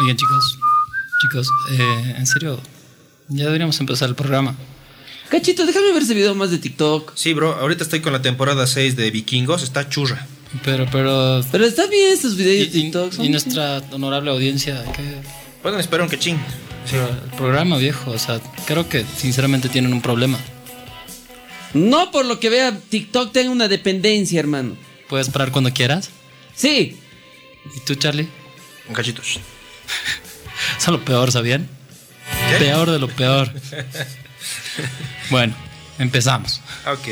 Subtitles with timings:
[0.00, 0.58] Oigan, chicos,
[1.20, 2.60] chicos, eh, en serio,
[3.28, 4.54] ya deberíamos empezar el programa.
[5.28, 7.12] Cachito, déjame ver ese video más de TikTok.
[7.14, 10.26] Sí, bro, ahorita estoy con la temporada 6 de Vikingos, está churra.
[10.64, 11.42] Pero, pero.
[11.52, 13.12] Pero está bien estos videos de TikTok.
[13.18, 15.20] y- nuestra honorable audiencia, ¿qué?
[15.62, 16.38] Pueden esperar un que ching.
[16.86, 16.96] Sí.
[16.96, 20.38] El programa viejo, o sea, creo que sinceramente tienen un problema.
[21.74, 24.74] No por lo que vea, TikTok tenga una dependencia, hermano.
[25.08, 26.08] Puedes parar cuando quieras.
[26.54, 26.96] Sí.
[27.76, 28.28] ¿Y tú, Charlie?
[28.88, 29.20] Un cachito.
[30.78, 31.68] Eso es lo peor, ¿sabían?
[32.58, 33.52] Peor de lo peor.
[35.30, 35.54] bueno,
[35.98, 36.60] empezamos.
[36.86, 37.08] Ok.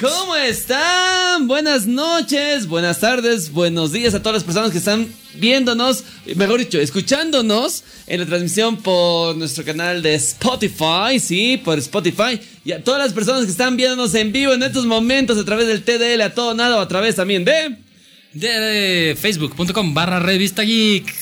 [0.00, 1.15] ¿Cómo están?
[1.46, 6.02] Buenas noches, buenas tardes, buenos días a todas las personas que están viéndonos,
[6.34, 12.72] mejor dicho, escuchándonos en la transmisión por nuestro canal de Spotify, sí, por Spotify, y
[12.72, 15.84] a todas las personas que están viéndonos en vivo en estos momentos a través del
[15.84, 17.76] TDL a todo nada o a través también de...
[18.32, 21.14] De facebook.com barra revista geek.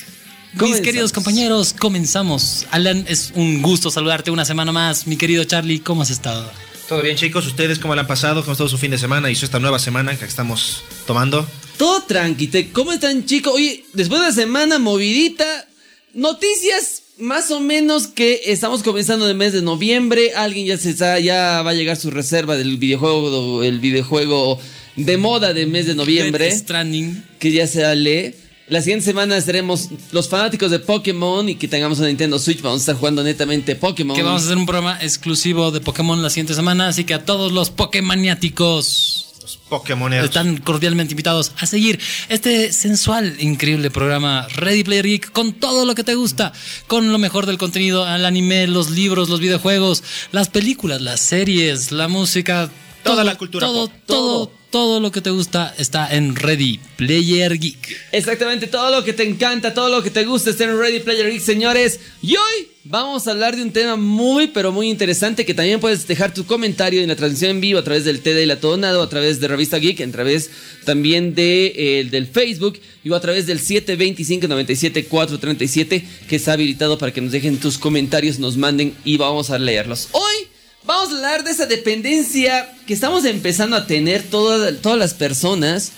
[0.59, 2.65] Mis queridos compañeros, comenzamos.
[2.71, 5.05] Alan, es un gusto saludarte una semana más.
[5.05, 6.49] Mi querido Charlie, ¿cómo has estado?
[6.87, 7.47] ¿Todo bien, chicos?
[7.47, 8.41] ¿Ustedes cómo le han pasado?
[8.41, 11.47] ¿Cómo ha estado su fin de semana y esta nueva semana que estamos tomando?
[11.77, 13.53] Todo tranqui, te- ¿cómo están chicos?
[13.55, 15.67] Oye, después de la semana movidita,
[16.13, 21.19] noticias más o menos que estamos comenzando el mes de noviembre, alguien ya se está,
[21.19, 24.59] ya va a llegar su reserva del videojuego, el videojuego
[24.95, 27.23] de moda del mes de noviembre, Death Stranding.
[27.39, 28.35] que ya se lee.
[28.67, 32.79] La siguiente semana estaremos los fanáticos de Pokémon y que tengamos una Nintendo Switch, vamos
[32.79, 34.15] a estar jugando netamente Pokémon.
[34.15, 36.87] Que vamos a hacer un programa exclusivo de Pokémon la siguiente semana.
[36.87, 40.25] Así que a todos los Pokémaniáticos Los Pokémoneros.
[40.25, 41.99] están cordialmente invitados a seguir
[42.29, 46.51] este sensual, increíble programa Ready Player Geek con todo lo que te gusta,
[46.87, 51.91] con lo mejor del contenido, el anime, los libros, los videojuegos, las películas, las series,
[51.91, 52.71] la música,
[53.05, 53.95] Toda la cultura todo, pop.
[54.07, 57.95] todo, todo lo que te gusta está en Ready Player Geek.
[58.11, 61.31] Exactamente, todo lo que te encanta, todo lo que te gusta está en Ready Player
[61.31, 61.99] Geek, señores.
[62.23, 66.07] Y hoy vamos a hablar de un tema muy, pero muy interesante que también puedes
[66.07, 68.75] dejar tu comentario en la transmisión en vivo a través del TD y la Todo
[68.75, 70.49] Nada, o a través de Revista Geek, a través
[70.83, 77.13] también de, eh, el del Facebook y a través del 725-97-437 que está habilitado para
[77.13, 80.07] que nos dejen tus comentarios, nos manden y vamos a leerlos.
[80.11, 80.47] Hoy
[80.85, 85.93] Vamos a hablar de esa dependencia que estamos empezando a tener todas, todas las personas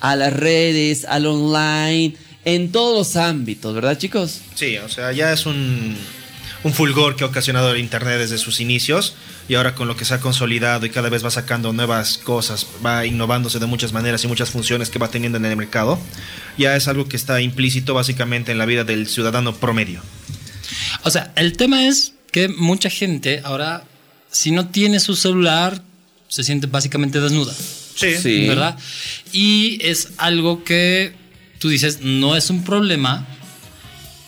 [0.00, 4.40] a las redes, al online, en todos los ámbitos, ¿verdad chicos?
[4.54, 5.96] Sí, o sea, ya es un,
[6.64, 9.14] un fulgor que ha ocasionado el Internet desde sus inicios
[9.48, 12.66] y ahora con lo que se ha consolidado y cada vez va sacando nuevas cosas,
[12.84, 15.98] va innovándose de muchas maneras y muchas funciones que va teniendo en el mercado,
[16.56, 20.00] ya es algo que está implícito básicamente en la vida del ciudadano promedio.
[21.04, 23.84] O sea, el tema es que mucha gente ahora,
[24.32, 25.80] si no tiene su celular,
[26.26, 27.54] se siente básicamente desnuda.
[27.94, 28.16] Sí.
[28.20, 28.46] Sí.
[28.48, 28.76] ¿Verdad?
[29.32, 31.12] Y es algo que
[31.58, 33.28] tú dices, no es un problema,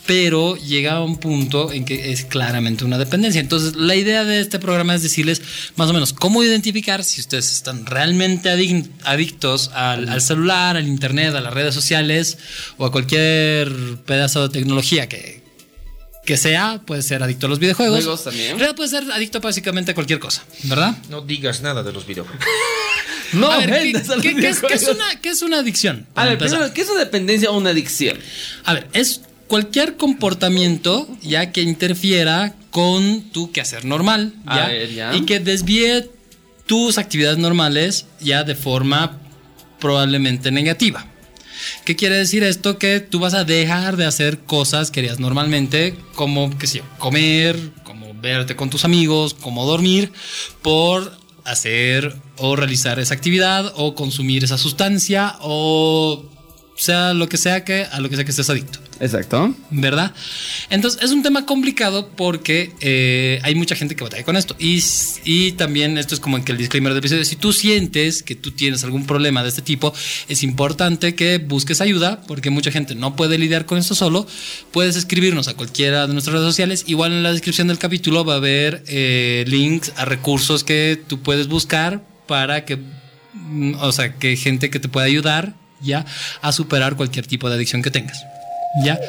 [0.05, 3.41] pero llega a un punto en que es claramente una dependencia.
[3.41, 5.41] Entonces, la idea de este programa es decirles
[5.77, 10.87] más o menos cómo identificar si ustedes están realmente adic- adictos al, al celular, al
[10.87, 12.37] internet, a las redes sociales
[12.77, 15.41] o a cualquier pedazo de tecnología que,
[16.25, 16.81] que sea.
[16.85, 17.99] Puede ser adicto a los videojuegos.
[18.03, 18.49] Juegos también.
[18.57, 20.97] Realidad puede ser adicto básicamente a cualquier cosa, ¿verdad?
[21.09, 22.43] No digas nada de los videojuegos.
[23.33, 24.95] No, a ver, ¿qué, a qué- qué es, qué es videojuegos.
[24.95, 26.05] una, qué es una adicción?
[26.15, 28.17] A ver, primero, ¿qué es una dependencia o una adicción?
[28.63, 34.67] A ver, es cualquier comportamiento ya que interfiera con tu quehacer normal A ¿ya?
[34.67, 35.15] ver, ya.
[35.15, 36.07] y que desvíe
[36.67, 39.19] tus actividades normales ya de forma
[39.79, 41.05] probablemente negativa.
[41.83, 42.77] ¿Qué quiere decir esto?
[42.77, 46.83] Que tú vas a dejar de hacer cosas que harías normalmente, como, qué sé yo,
[46.99, 50.11] comer, como verte con tus amigos, como dormir,
[50.61, 56.25] por hacer o realizar esa actividad o consumir esa sustancia o
[56.75, 58.79] sea lo que sea que a lo que sea que estés adicto.
[58.99, 59.53] Exacto.
[59.71, 60.13] ¿verdad?
[60.69, 64.55] Entonces es un tema complicado porque eh, hay mucha gente que batalla con esto.
[64.59, 64.81] Y,
[65.23, 67.25] y también esto es como que el disclaimer del episodio.
[67.25, 69.93] Si tú sientes que tú tienes algún problema de este tipo,
[70.27, 74.27] es importante que busques ayuda porque mucha gente no puede lidiar con esto solo.
[74.71, 76.83] Puedes escribirnos a cualquiera de nuestras redes sociales.
[76.87, 81.21] Igual en la descripción del capítulo va a haber eh, links a recursos que tú
[81.21, 82.77] puedes buscar para que,
[83.33, 86.05] mm, o sea, que gente que te pueda ayudar ya
[86.41, 88.23] a superar cualquier tipo de adicción que tengas.
[88.83, 88.99] ¿Ya?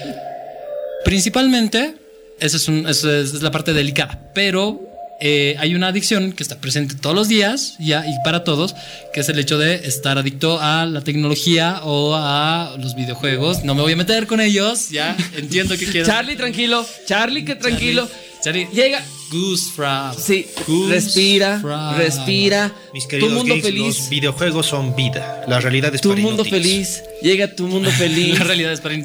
[1.05, 1.95] Principalmente,
[2.41, 4.81] esa es, un- esa es la parte delicada, pero
[5.21, 8.75] eh, hay una adicción que está presente todos los días, ya, y para todos,
[9.15, 13.65] que es el hecho de estar adicto a la tecnología o a los videojuegos.
[13.65, 16.07] No me voy a meter con ellos, ya, entiendo que quieres.
[16.09, 16.85] Charlie, tranquilo.
[17.07, 18.09] Charlie, que tranquilo.
[18.45, 19.03] Charlie, Llega,
[19.33, 20.17] Goose Frap.
[20.19, 22.73] Sí, Goose respira, respira.
[22.93, 23.99] Mis tu queridos mundo geeks, feliz.
[24.01, 25.45] los videojuegos son vida.
[25.49, 26.99] La realidad es Tu para mundo inútiles.
[27.01, 27.03] feliz.
[27.23, 28.39] Llega tu mundo feliz.
[28.39, 28.97] La realidad es para.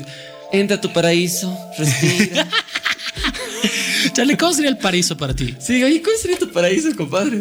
[0.51, 1.57] Entra a tu paraíso.
[1.77, 2.48] Respira.
[4.13, 5.56] Charlie, ¿cómo sería el paraíso para ti?
[5.59, 7.39] sí, oye, ¿cuál sería tu paraíso, compadre?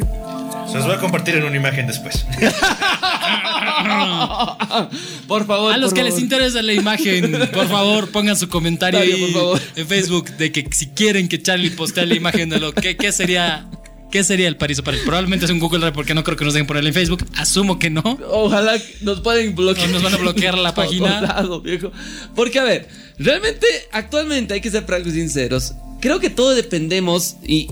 [0.71, 2.25] Se los voy a compartir en una imagen después.
[5.27, 5.73] por favor.
[5.73, 6.13] A los que favor.
[6.13, 9.61] les interesa la imagen, por favor, pongan su comentario Dario, ahí por favor.
[9.75, 13.67] en Facebook de que si quieren que Charlie postee la imagen de lo que sería
[14.11, 15.03] qué sería el paraíso para él.
[15.05, 17.25] Probablemente es un Google Drive porque no creo que nos dejen ponerla en Facebook.
[17.37, 18.03] Asumo que no.
[18.31, 19.89] Ojalá nos pueden bloquear.
[19.89, 21.43] O nos van a bloquear la página.
[21.63, 21.93] viejo.
[22.35, 25.75] Porque, a ver, realmente, actualmente hay que ser francos y sinceros.
[26.01, 27.69] Creo que todo dependemos y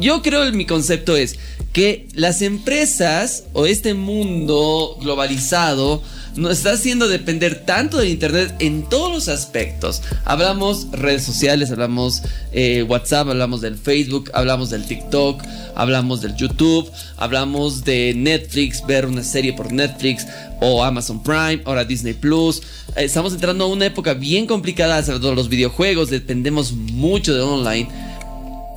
[0.00, 1.38] yo creo que mi concepto es
[1.72, 6.02] que las empresas o este mundo globalizado
[6.38, 10.02] nos está haciendo depender tanto del internet en todos los aspectos.
[10.24, 15.42] Hablamos redes sociales, hablamos eh, WhatsApp, hablamos del Facebook, hablamos del TikTok,
[15.74, 20.26] hablamos del YouTube, hablamos de Netflix, ver una serie por Netflix
[20.60, 22.62] o Amazon Prime, ahora Disney Plus.
[22.96, 27.88] Eh, Estamos entrando a una época bien complicada todo los videojuegos, dependemos mucho de online.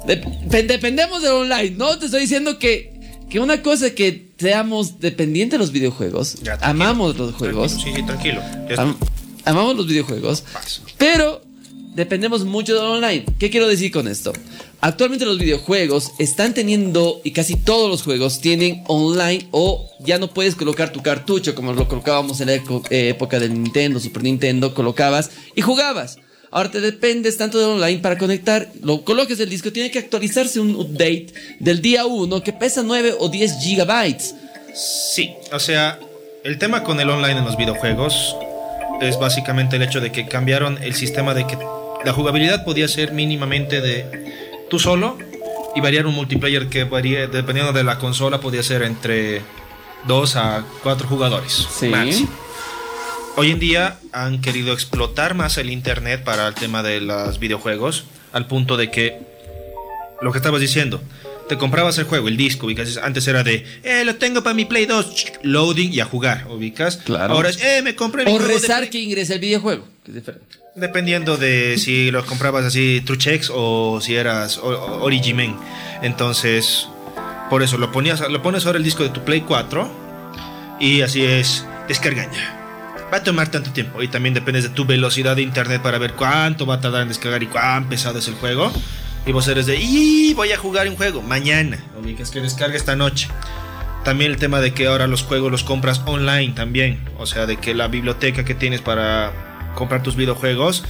[0.07, 3.00] Dep- dependemos del online, no te estoy diciendo que,
[3.31, 6.69] que una cosa es que seamos dependientes de los videojuegos, Ya, tranquilo.
[6.69, 8.41] amamos los juegos, Sí, sí, tranquilo.
[8.77, 8.97] Am-
[9.45, 10.43] amamos los videojuegos,
[10.97, 11.41] pero
[11.95, 13.25] dependemos mucho del online.
[13.39, 14.33] ¿Qué quiero decir con esto?
[14.81, 20.33] Actualmente los videojuegos están teniendo, y casi todos los juegos tienen online o ya no
[20.33, 24.73] puedes colocar tu cartucho como lo colocábamos en la eh, época del Nintendo, Super Nintendo,
[24.73, 26.17] colocabas y jugabas.
[26.51, 30.59] Ahora te dependes tanto de online para conectar, lo coloques el disco, tiene que actualizarse
[30.59, 31.27] un update
[31.59, 34.35] del día 1 que pesa 9 o 10 gigabytes.
[34.75, 35.97] Sí, o sea,
[36.43, 38.35] el tema con el online en los videojuegos
[39.01, 41.57] es básicamente el hecho de que cambiaron el sistema de que
[42.03, 44.05] la jugabilidad podía ser mínimamente de
[44.69, 45.17] tú solo
[45.73, 49.41] y variar un multiplayer que varía, dependiendo de la consola, podía ser entre
[50.05, 51.65] 2 a 4 jugadores.
[51.79, 51.87] Sí.
[51.87, 52.29] máximo.
[53.37, 58.05] Hoy en día han querido explotar más el internet para el tema de los videojuegos,
[58.33, 59.19] al punto de que
[60.21, 61.01] lo que estabas diciendo,
[61.47, 64.65] te comprabas el juego, el disco, ubicas, antes era de, eh, lo tengo para mi
[64.65, 66.97] Play 2, loading y a jugar, ubicas.
[66.97, 67.33] Claro.
[67.33, 68.89] Ahora es, eh, me compré mi O juego rezar Play".
[68.89, 69.87] que ingrese el videojuego.
[70.03, 70.57] que es diferente.
[70.75, 75.55] Dependiendo de si lo comprabas así Truchex o si eras Origimen.
[76.01, 76.87] Entonces,
[77.49, 79.91] por eso lo ponías, lo pones ahora el disco de tu Play 4
[80.79, 82.60] y así es, descargaña.
[83.11, 86.13] Va a tomar tanto tiempo y también dependes de tu velocidad de internet para ver
[86.13, 88.71] cuánto va a tardar en descargar y cuán pesado es el juego.
[89.25, 91.77] Y vos eres de, y voy a jugar un juego mañana.
[92.01, 93.27] Ubicas que descarga esta noche.
[94.05, 96.99] También el tema de que ahora los juegos los compras online también.
[97.17, 99.31] O sea, de que la biblioteca que tienes para
[99.75, 100.83] comprar tus videojuegos.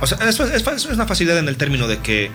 [0.00, 2.30] O sea, es, es- es una facilidad en el término de que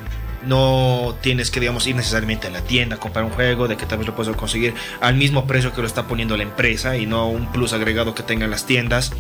[0.46, 3.86] no tienes que, digamos, ir necesariamente a la tienda a comprar un juego, de que
[3.86, 7.06] tal vez lo puedes conseguir al mismo precio que lo está poniendo la empresa y
[7.06, 9.12] no un plus agregado que tengan las tiendas.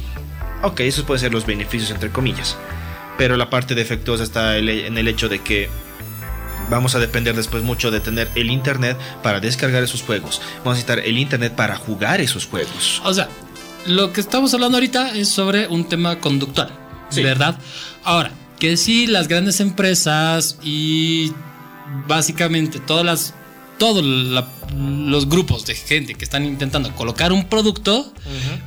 [0.64, 2.58] Ok, esos pueden ser los beneficios, entre comillas.
[3.18, 5.70] Pero la parte defectuosa está en el hecho de que
[6.70, 10.42] vamos a depender después mucho de tener el internet para descargar esos juegos.
[10.58, 13.02] Vamos a necesitar el internet para jugar esos juegos.
[13.06, 13.28] O sea,
[13.86, 16.70] lo que estamos hablando ahorita es sobre un tema conductual,
[17.10, 17.24] Sí.
[17.24, 17.58] ¿verdad?
[18.04, 21.32] Ahora, que sí, las grandes empresas y
[22.08, 23.34] básicamente todas las
[23.78, 28.12] todos los grupos de gente que están intentando colocar un producto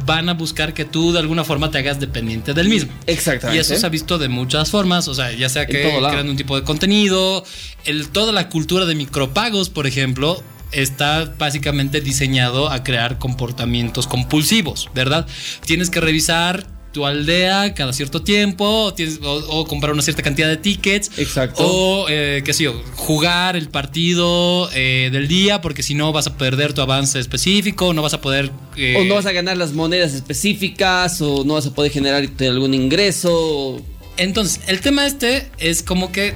[0.06, 2.92] van a buscar que tú de alguna forma te hagas dependiente del mismo.
[3.06, 3.56] Exactamente.
[3.56, 6.36] Y eso se ha visto de muchas formas, o sea, ya sea que crean un
[6.36, 7.44] tipo de contenido,
[7.84, 10.42] el, toda la cultura de micropagos, por ejemplo,
[10.72, 15.26] está básicamente diseñado a crear comportamientos compulsivos, ¿verdad?
[15.66, 20.48] Tienes que revisar tu aldea cada cierto tiempo, tienes, o, o comprar una cierta cantidad
[20.48, 21.64] de tickets, Exacto.
[21.64, 26.26] o eh, qué sé yo, jugar el partido eh, del día, porque si no vas
[26.26, 28.50] a perder tu avance específico, no vas a poder...
[28.76, 32.28] eh, O no vas a ganar las monedas específicas, o no vas a poder generar
[32.40, 33.80] algún ingreso.
[34.16, 36.34] Entonces, el tema este es como que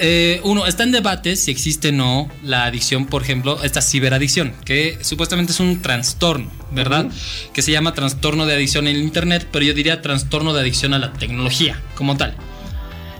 [0.00, 4.52] eh, uno está en debate si existe o no la adicción, por ejemplo, esta ciberadicción,
[4.64, 7.06] que supuestamente es un trastorno, ¿verdad?
[7.52, 10.98] Que se llama trastorno de adicción en internet, pero yo diría trastorno de adicción a
[10.98, 12.34] la tecnología como tal.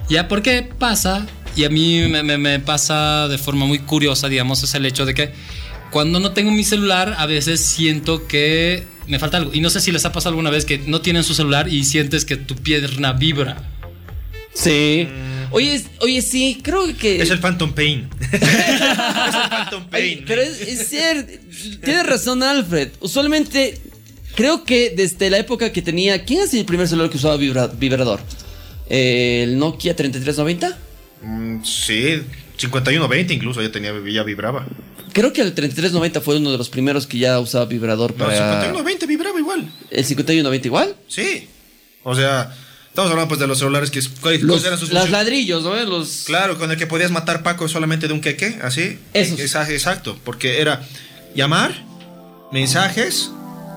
[0.09, 1.27] Ya, ¿por qué pasa?
[1.57, 5.07] Y a mí me, me- me pasa de forma muy curiosa, digamos, es el hecho
[5.07, 5.33] de que
[5.91, 9.53] cuando no tengo mi celular, a veces siento que me falta algo.
[9.55, 11.85] Y no sé si les ha pasado alguna vez que no tienen su celular y
[11.85, 13.57] sientes que tu pierna vibra.
[14.53, 15.09] Sí.
[15.55, 17.23] Oye, es- oye, sí, creo que.
[17.23, 18.09] Es el Phantom Pain.
[18.33, 20.25] es el Phantom Oye, Pain.
[20.27, 21.33] pero es, es cierto.
[21.83, 22.89] Tienes razón, Alfred.
[23.01, 23.81] Usualmente,
[24.35, 26.25] creo que desde la época que tenía.
[26.25, 28.21] ¿Quién es el primer celular que usaba vibra- vibrador?
[28.89, 30.77] ¿El Nokia 3390?
[31.23, 32.21] Mm, sí,
[32.59, 34.67] 5120 incluso ya tenía ya vibraba.
[35.13, 38.37] Creo que el 3390 fue uno de los primeros que ya usaba vibrador No, para.
[38.37, 39.71] 5120 vibraba igual.
[39.91, 40.97] ¿El 5190 igual?
[41.09, 41.49] Sí.
[42.03, 42.53] O sea,
[42.95, 45.11] estamos hablando pues de los celulares que ¿cuáles Los, eran sus funciones?
[45.11, 45.75] ladrillos, ¿no?
[45.85, 46.23] Los...
[46.27, 49.01] Claro, con el que podías matar Paco solamente de un queque, así.
[49.13, 50.81] Esa- Exacto, porque era
[51.35, 51.75] llamar,
[52.53, 53.31] mensajes,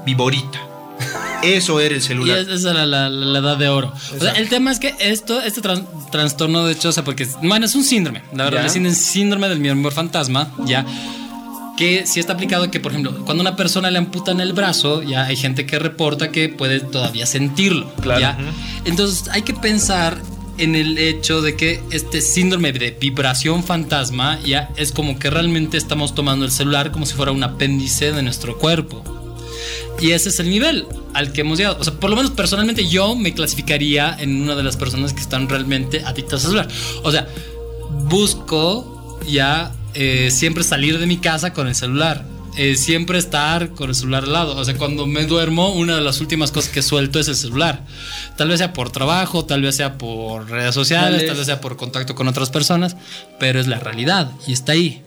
[0.06, 0.62] viborita.
[1.44, 2.38] Eso era el celular.
[2.40, 3.88] es- esa era la, la- la edad de oro.
[3.94, 4.40] O sea, Exacto.
[4.40, 7.76] el tema es que esto, este tran- trastorno de hecho, o sea, porque, bueno, es
[7.76, 8.22] un síndrome.
[8.36, 10.86] La verdad, es un síndrome del miembro fantasma, ya.
[11.78, 15.26] Que si está aplicado que, por ejemplo, cuando una persona le amputan el brazo, ya
[15.26, 17.94] hay gente que reporta que puede todavía sentirlo.
[18.02, 18.20] Claro.
[18.20, 18.38] ¿ya?
[18.84, 20.18] Entonces hay que pensar
[20.58, 25.78] en el hecho de que este síndrome de vibración fantasma ya es como que realmente
[25.78, 29.04] estamos tomando el celular como si fuera un apéndice de nuestro cuerpo.
[30.00, 31.78] Y ese es el nivel al que hemos llegado.
[31.80, 35.22] O sea, por lo menos personalmente yo me clasificaría en una de las personas que
[35.22, 36.68] están realmente adictas al celular.
[37.04, 37.28] O sea,
[38.06, 42.24] busco ya eh, siempre salir de mi casa con el celular.
[42.60, 44.56] Eh, siempre estar con el celular al lado.
[44.58, 47.84] O sea, cuando me duermo, una de las últimas cosas que suelto es el celular.
[48.36, 51.46] Tal vez sea por trabajo, tal vez sea por redes sociales, Tal vez.
[51.46, 52.96] sea por contacto con otras personas,
[53.40, 55.04] pero es la realidad y está ahí.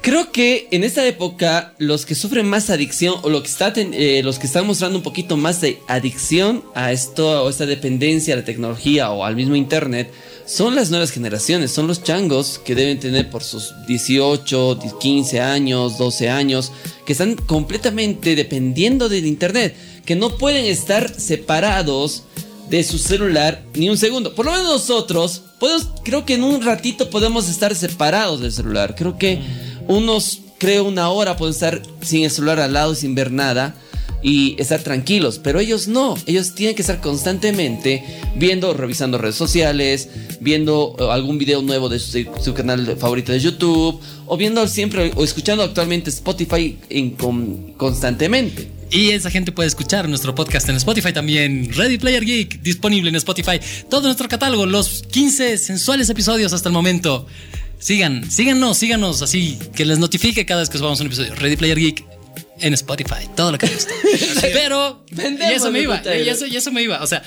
[0.00, 3.92] Creo que en esta época los que sufren más adicción o lo que está ten-
[3.94, 8.32] eh, los que están mostrando un poquito más de adicción a esto o esta dependencia
[8.34, 10.10] a la tecnología o al mismo internet
[10.46, 15.98] son las nuevas generaciones, son los changos que deben tener por sus 18, 15 años,
[15.98, 16.72] 12 años,
[17.06, 19.74] que están completamente dependiendo del internet,
[20.04, 22.24] que no pueden estar separados
[22.68, 24.34] de su celular ni un segundo.
[24.34, 28.94] Por lo menos nosotros, podemos, creo que en un ratito podemos estar separados del celular.
[28.96, 29.40] Creo que
[29.88, 33.74] unos, creo una hora pueden estar sin el celular al lado, sin ver nada
[34.24, 35.38] y estar tranquilos.
[35.38, 38.02] Pero ellos no, ellos tienen que estar constantemente
[38.34, 40.08] viendo, revisando redes sociales,
[40.40, 45.22] viendo eh, algún video nuevo de su, canal favorito de YouTube o viendo siempre o
[45.22, 48.66] escuchando actualmente Spotify en con- constantemente.
[48.90, 51.70] Y esa gente puede escuchar nuestro podcast en Spotify también.
[51.74, 53.60] Ready Player Geek, disponible en Spotify.
[53.90, 57.26] Todo nuestro catálogo, los 15 sensuales episodios hasta el momento.
[57.78, 61.34] Sigan, síganos, síganos así, que les notifique cada vez que subamos un episodio.
[61.34, 62.13] Ready Player Geek
[62.60, 63.92] en Spotify, todo lo que gusta.
[64.40, 67.02] Pero, y eso me iba, y eso, y eso me iba.
[67.02, 67.22] O sea,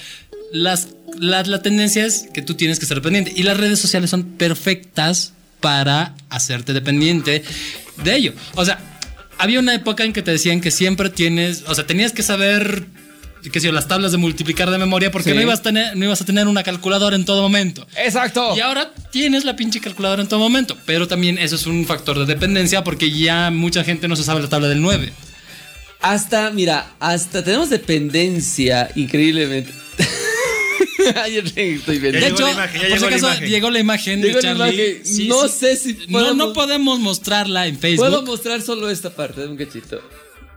[0.51, 3.33] las, la, la tendencia es que tú tienes que ser dependiente.
[3.35, 7.43] Y las redes sociales son perfectas para hacerte dependiente
[8.03, 8.33] de ello.
[8.55, 8.79] O sea,
[9.37, 12.85] había una época en que te decían que siempre tienes, o sea, tenías que saber
[13.51, 15.35] qué sé yo, las tablas de multiplicar de memoria porque Sí.
[15.35, 17.87] no, ibas a tener, no ibas a tener una calculadora en todo momento.
[17.97, 18.55] Exacto.
[18.55, 20.77] Y ahora tienes la pinche calculadora en todo momento.
[20.85, 24.41] Pero también eso es un factor de dependencia porque ya mucha gente no se sabe
[24.41, 25.11] la tabla del 9.
[26.01, 29.73] Hasta, mira, hasta tenemos dependencia increíblemente.
[31.23, 33.49] Ayer estoy De llegó hecho, la imagen, por si llegó la imagen.
[33.49, 35.01] llegó la imagen Llegó de la Charlie.
[35.05, 35.27] imagen.
[35.29, 38.07] No sé si No, no podemos mostrarla en Facebook.
[38.09, 40.01] Puedo mostrar solo esta parte de un cachito.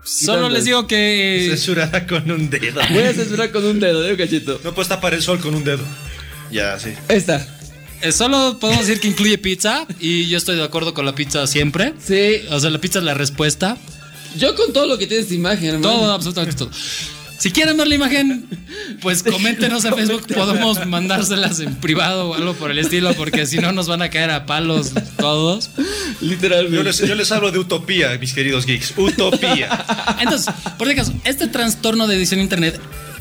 [0.05, 1.47] Solo les digo que.
[1.51, 2.81] Censurada con un dedo.
[2.91, 4.61] Voy a censurar con un dedo de un cachito.
[4.65, 5.83] No puedes tapar el sol con un dedo.
[6.51, 6.93] Ya, sí.
[7.09, 7.47] Esta.
[8.03, 9.87] eh, solo podemos decir que incluye pizza.
[10.01, 11.95] Y yo estoy de acuerdo con la pizza siempre.
[12.05, 12.43] Sí.
[12.51, 13.77] O sea, la pizza es la respuesta.
[14.37, 15.83] Yo con todo lo que tiene esta imagen, hermano.
[15.99, 16.71] Todo, absolutamente todo.
[17.41, 18.47] Si quieren ver la imagen,
[19.01, 20.27] pues coméntenos en Facebook.
[20.27, 24.11] Podemos mandárselas en privado o algo por el estilo, porque si no nos van a
[24.11, 25.71] caer a palos todos.
[26.21, 26.77] Literalmente.
[26.77, 28.93] Yo les, yo les hablo de utopía, mis queridos geeks.
[28.95, 29.87] Utopía.
[30.21, 32.79] Entonces, por si acaso, este trastorno de edición en Internet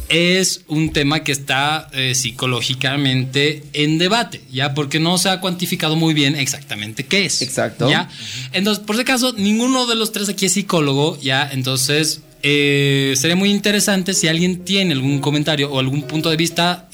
[0.09, 4.73] es un tema que está eh, psicológicamente en debate, ¿ya?
[4.73, 7.41] Porque no se ha cuantificado muy bien exactamente qué es.
[7.41, 7.89] Exacto.
[7.89, 8.09] ¿Ya?
[8.51, 11.47] Entonces, por si acaso, ninguno de los tres aquí es psicólogo, ¿ya?
[11.49, 16.87] Entonces, eh, sería muy interesante si alguien tiene algún comentario o algún punto de vista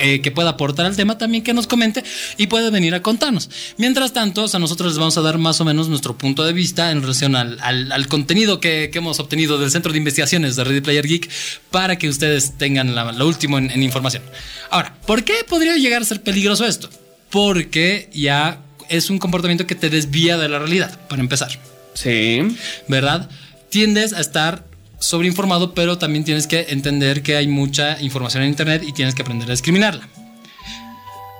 [0.00, 2.02] eh, que pueda aportar al tema también que nos comente
[2.36, 3.48] y puede venir a contarnos.
[3.76, 6.52] Mientras tanto, o sea, nosotros les vamos a dar más o menos nuestro punto de
[6.52, 10.56] vista en relación al, al- al contenido que, que hemos obtenido del Centro de Investigaciones
[10.56, 11.30] de Ready Player Geek
[11.70, 14.24] para que ustedes tengan lo último en, en información.
[14.70, 16.90] Ahora, ¿por qué podría llegar a ser peligroso esto?
[17.30, 21.50] Porque ya es un comportamiento que te desvía de la realidad, para empezar.
[21.94, 22.40] Sí.
[22.88, 23.28] ¿verdad?
[23.70, 24.64] Tiendes a estar
[24.98, 29.22] sobreinformado, pero también tienes que entender que hay mucha información en Internet y tienes que
[29.22, 30.08] aprender a discriminarla.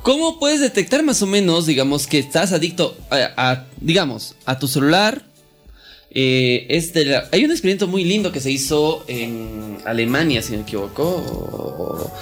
[0.03, 5.23] ¿Cómo puedes detectar más o menos, digamos, que estás adicto a, digamos, a tu celular?
[6.11, 6.67] Eh,
[7.33, 12.13] hay un experimento muy lindo que se hizo en Alemania, si no me equivoco, o-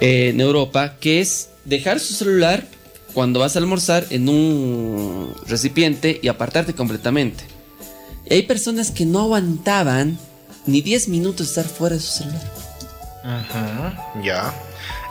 [0.00, 2.64] eh, en Europa, que es dejar su celular
[3.14, 7.44] cuando vas a almorzar en un recipiente y apartarte completamente.
[8.28, 10.18] Y hay personas que no aguantaban
[10.66, 12.52] ni 10 minutos estar fuera de su celular.
[13.24, 14.54] Ajá, ya.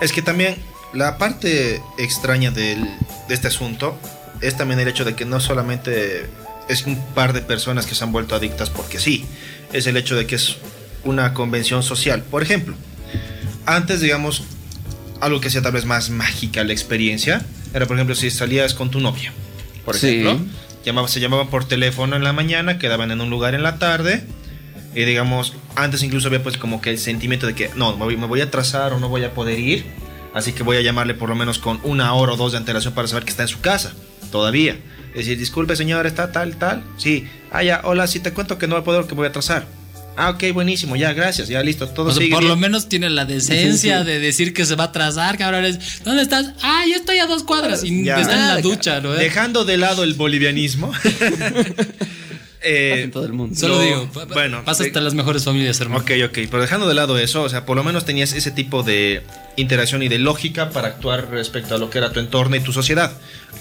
[0.01, 0.55] Es que también
[0.93, 2.83] la parte extraña del-
[3.27, 3.97] de este asunto
[4.41, 6.25] es también el hecho de que no solamente
[6.67, 9.25] es un par de personas que se han vuelto adictas porque sí,
[9.73, 10.55] es el hecho de que es
[11.03, 12.23] una convención social.
[12.23, 12.75] Por ejemplo,
[13.65, 14.43] antes, digamos,
[15.19, 18.89] algo que sea tal vez más mágica la experiencia, era por ejemplo si salías con
[18.89, 19.31] tu novia,
[19.85, 20.19] por Sí.
[20.21, 20.45] ejemplo,
[21.07, 24.23] se llamaban por teléfono en la mañana, quedaban en un lugar en la tarde,
[24.93, 28.41] y digamos, antes incluso había pues como que el sentimiento de que no, me voy,
[28.41, 29.85] a atrasar o no voy a poder ir,
[30.33, 32.93] así que voy a llamarle por lo menos con una hora o dos de antelación
[32.93, 33.93] para saber que está en su casa,
[34.31, 34.77] todavía.
[35.11, 38.67] Es decir, disculpe señor, está tal, tal, sí, ah ya, hola, sí te cuento que
[38.67, 39.65] no voy a poder, que voy a atrasar.
[40.17, 43.09] Ah, ok, buenísimo, ya, gracias, ya listo, todo O sea, sigue por lo menos tiene
[43.09, 44.09] la decencia Sí, sí.
[44.11, 46.03] de decir que se va a atrasar, cabrones.
[46.03, 46.51] ¿Dónde estás?
[46.61, 48.19] Ah, yo estoy a dos cuadras y Ya.
[48.19, 49.13] está en la ducha, ¿no?
[49.13, 50.91] Dejando de lado el bolivianismo.
[52.61, 53.55] eh, en todo el mundo.
[53.55, 56.01] Solo No, digo, bueno, pasa de- hasta las mejores familias, hermano.
[56.03, 58.83] Ok, ok, pero dejando de lado eso, o sea, por lo menos tenías ese tipo
[58.83, 59.23] de
[59.55, 62.71] interacción y de lógica para actuar respecto a lo que era tu entorno y tu
[62.73, 63.13] sociedad.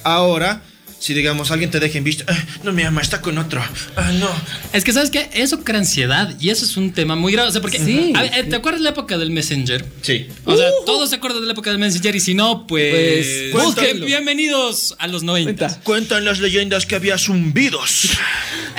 [0.03, 0.63] Ahora,
[1.01, 3.61] si digamos alguien te deja en vista, "Ah, no me ama, está con otro,
[3.97, 4.29] ah, no.
[4.73, 5.29] Es que, ¿sabes qué?
[5.33, 7.49] Eso crea ansiedad y eso es un tema muy grave.
[7.49, 8.13] O sea, porque, Sí.
[8.15, 9.85] a ver, ¿te acuerdas la época del Messenger?
[10.03, 10.29] Sí.
[10.45, 13.51] O sea, todos se acuerdan de la época del Messenger y si no, pues.
[13.53, 15.67] Pues, bienvenidos a los 90.
[15.67, 15.81] Cuenta.
[15.83, 18.11] Cuentan las leyendas que había zumbidos.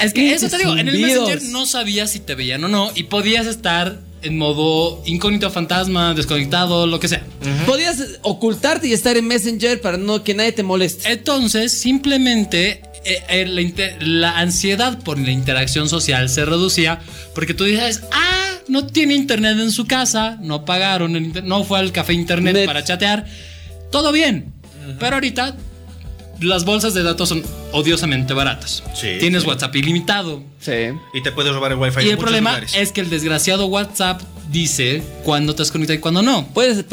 [0.01, 0.99] Es que eso te digo, en el.
[0.99, 6.13] Messenger no sabías si te veían o no y podías estar en modo incógnito fantasma,
[6.13, 7.23] desconectado, lo que sea.
[7.65, 11.11] Podías ocultarte y estar en Messenger para no que nadie te moleste.
[11.11, 16.99] Entonces, simplemente eh, eh, la, ansiedad por la interacción social se reducía
[17.33, 21.91] porque tú dices, ah, no tiene internet en su casa, no pagaron, no fue al
[21.91, 22.65] café internet Net.
[22.65, 23.25] para chatear,
[23.91, 24.53] todo bien.
[24.99, 25.55] Pero ahorita
[26.41, 28.83] las bolsas de datos son odiosamente baratas.
[28.95, 29.47] Sí, Tienes sí.
[29.47, 30.43] WhatsApp ilimitado.
[30.59, 30.71] Sí.
[31.13, 32.73] Y te puedes robar el wifi Y en el problema lugares.
[32.75, 36.47] es que el desgraciado WhatsApp dice cuándo te has conectado y cuándo no.
[36.53, 36.83] Puedes,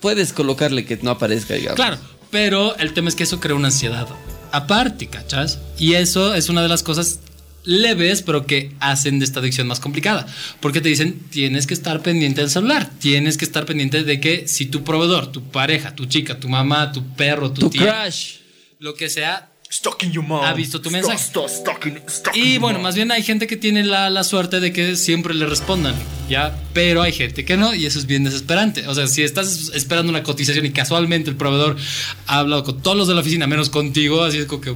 [0.00, 1.76] puedes colocarle que no aparezca, digamos.
[1.76, 1.98] Claro,
[2.30, 4.06] pero el tema es que eso crea una ansiedad
[4.52, 5.58] aparte, ¿cachas?
[5.78, 7.20] Y eso es una de las cosas
[7.64, 10.26] leves, pero que hacen de esta adicción más complicada.
[10.60, 14.48] Porque te dicen, tienes que estar pendiente del celular, tienes que estar pendiente de que
[14.48, 18.36] si tu proveedor, tu pareja, tu chica, tu mamá, tu perro, tu, Tu tía, crush.
[18.78, 20.42] Lo que sea, Stalking you, mom.
[20.44, 21.18] ha visto tu mensaje.
[21.18, 22.84] Stop, stop, stalking- stalking Y bueno, mom.
[22.84, 25.94] más bien hay gente que tiene la, la suerte de que siempre le respondan,
[26.28, 26.58] ¿ya?
[26.72, 28.88] Pero hay gente que no y eso es bien desesperante.
[28.88, 31.76] O sea, si estás esperando una cotización y casualmente el proveedor
[32.26, 34.74] ha hablado con todos los de la oficina, menos contigo, así es como que...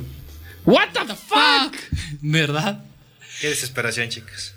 [0.67, 1.75] What the fuck?
[2.21, 2.85] ¿Verdad?
[3.41, 4.53] Qué desesperación, chicos.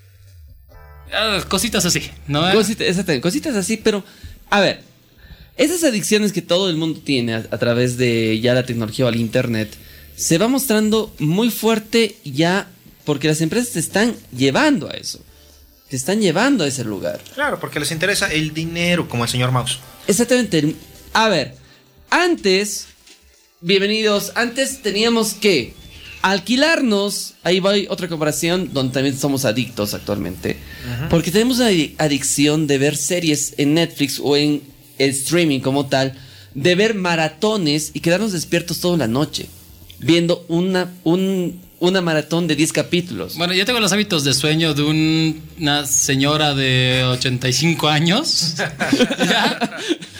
[1.13, 2.45] Ah, cositas así, ¿no?
[2.49, 4.03] Exactamente, cositas así, pero
[4.49, 4.83] a ver,
[5.57, 9.09] esas adicciones que todo el mundo tiene a, a través de ya la tecnología o
[9.09, 9.69] el internet
[10.15, 12.69] se va mostrando muy fuerte ya
[13.03, 15.19] porque las empresas te están llevando a eso.
[15.89, 17.21] Te están llevando a ese lugar.
[17.35, 19.77] Claro, porque les interesa el dinero, como el señor Mouse.
[20.07, 20.73] Exactamente.
[21.13, 21.55] A ver,
[22.09, 22.87] antes,
[23.61, 25.73] bienvenidos, antes teníamos que
[26.23, 30.57] alquilarnos, ahí va otra comparación donde también somos adictos actualmente,
[31.09, 34.61] porque tenemos una adi- adicción de ver series en Netflix o en
[34.97, 36.13] el streaming como tal,
[36.53, 39.47] de ver maratones y quedarnos despiertos toda la noche,
[39.99, 43.35] viendo una, un- una maratón de 10 capítulos.
[43.35, 48.55] Bueno, yo tengo los hábitos de sueño de un- una señora de 85 años.
[49.19, 49.59] ¿ya?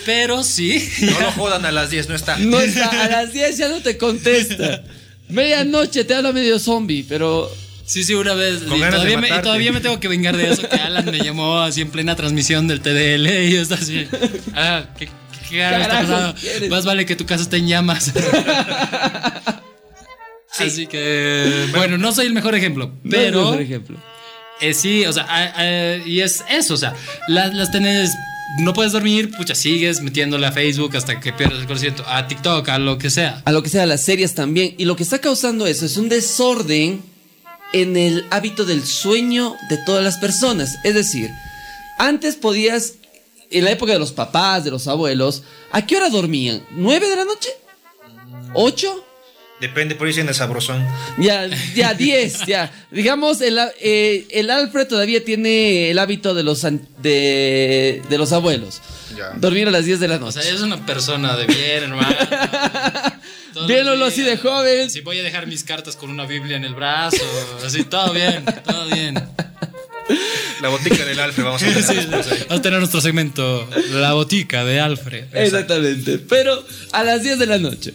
[0.05, 0.87] Pero sí.
[1.01, 2.37] No lo jodan a las 10, no está.
[2.37, 4.83] No está, a las 10 ya no te contesta.
[5.29, 7.49] Medianoche te habla medio zombie, pero
[7.85, 8.63] Sí, sí, una vez.
[8.63, 10.67] Y, todavía me, y todavía me tengo que vengar de eso.
[10.67, 14.07] Que Alan me llamó así en plena transmisión del TDL y yo estaba así.
[14.55, 15.07] Ah, ¿qué,
[15.49, 16.35] qué, está pasando?
[16.39, 16.69] ¿quieres?
[16.69, 18.11] Más vale que tu casa esté en llamas.
[20.57, 23.97] Así que, bueno, no soy el mejor ejemplo, pero por ejemplo.
[24.61, 26.93] eh, sí, o sea, y es eso, o sea,
[27.27, 28.11] las, las tenés,
[28.59, 32.69] no puedes dormir, pucha, sigues metiéndole a Facebook hasta que pierdes el conocimiento, a TikTok,
[32.69, 33.41] a lo que sea.
[33.43, 34.75] A lo que sea, las series también.
[34.77, 37.03] Y lo que está causando eso es un desorden
[37.81, 40.77] en el hábito del sueño de todas las personas.
[40.83, 41.29] Es decir,
[41.97, 42.93] antes podías,
[43.51, 46.65] en la época de los papás, de los abuelos, ¿a qué hora dormían?
[46.71, 47.49] ¿Nueve de la noche?
[48.53, 49.03] ¿Ocho?
[49.59, 50.85] Depende, por ahí en el sabrosón.
[51.17, 52.71] Ya, ya, 10, ya.
[52.91, 58.17] Digamos, el, a- eh, el Alfred todavía tiene el hábito de los, an- de, de
[58.17, 58.81] los abuelos.
[59.17, 59.29] Ya.
[59.37, 60.41] Dormir a las 10 de la O noche.
[60.41, 62.15] sea, es una persona de bien, hermano.
[63.55, 64.89] Todos los Viéndolo así de joven.
[64.89, 67.23] Si voy a dejar mis cartas con una Biblia en el brazo,
[67.65, 69.15] así, todo bien, todo bien.
[70.61, 71.81] La botica del Alfred, vamos a ver.
[71.83, 75.25] Sí, vamos a tener nuestro segmento, La Botica de Alfred.
[75.33, 76.17] Exactamente.
[76.19, 77.93] Pero a las 10 de la noche.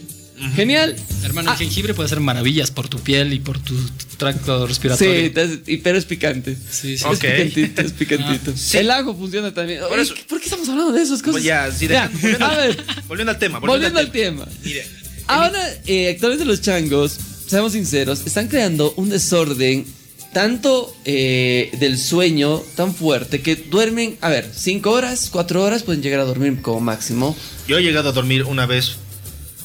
[0.55, 0.95] Genial.
[1.23, 3.75] Hermano, el jengibre puede hacer maravillas por tu piel y por tu
[4.17, 5.31] tracto respiratorio.
[5.31, 6.55] Sí, y- pero es picante.
[6.55, 7.03] Sí, sí.
[7.03, 7.19] Es Ok.
[7.21, 8.51] picantito, es picantito.
[8.51, 8.77] Ah, sí.
[8.79, 9.81] El ajo funciona también.
[9.81, 11.33] Por Oye, eso- ¿Por qué estamos hablando de esas cosas?
[11.33, 13.59] Pues ya, sí, Ya, volviendo, a ver, volviendo al tema.
[13.59, 14.47] volviendo al tema.
[14.63, 14.87] Mire,
[15.27, 19.85] Ahora, eh, actualmente los changos, seamos sinceros, están creando un desorden
[20.33, 26.01] tanto eh, del sueño tan fuerte que duermen, a ver, 5 horas, 4 horas pueden
[26.01, 27.35] llegar a dormir como máximo.
[27.67, 28.95] Yo he llegado a dormir una vez,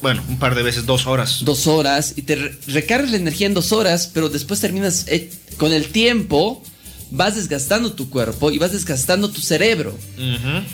[0.01, 1.39] bueno, un par de veces, dos horas.
[1.45, 5.29] Dos horas y te re- recargas la energía en dos horas, pero después terminas eh,
[5.57, 6.61] con el tiempo,
[7.11, 9.97] vas desgastando tu cuerpo y vas desgastando tu cerebro.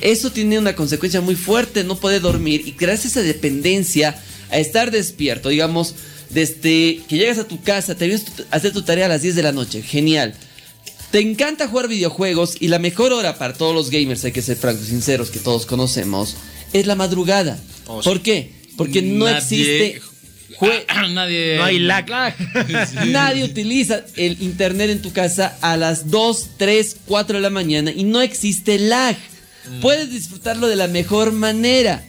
[0.02, 4.92] Eso tiene una consecuencia muy fuerte, no poder dormir y creas esa dependencia a estar
[4.92, 5.96] despierto, digamos,
[6.30, 9.36] desde que llegas a tu casa, te vienes a hacer tu tarea a las 10
[9.36, 10.34] de la noche, genial.
[11.12, 14.58] Te encanta jugar videojuegos y la mejor hora para todos los gamers, hay que ser
[14.58, 16.36] francos, sinceros, que todos conocemos,
[16.74, 17.60] es la madrugada.
[17.86, 18.02] Oh.
[18.02, 18.52] ¿Por qué?
[18.78, 20.02] Porque no existe...
[20.58, 21.58] jue- Nadie.
[21.58, 22.06] No hay lag.
[23.08, 27.92] Nadie utiliza el internet en tu casa a las 2, 3, 4 de la mañana
[27.92, 29.16] y no existe lag.
[29.82, 32.04] Puedes disfrutarlo de la mejor manera.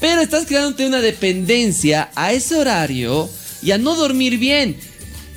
[0.00, 3.28] Pero estás creándote una dependencia a ese horario
[3.62, 4.76] y a no dormir bien.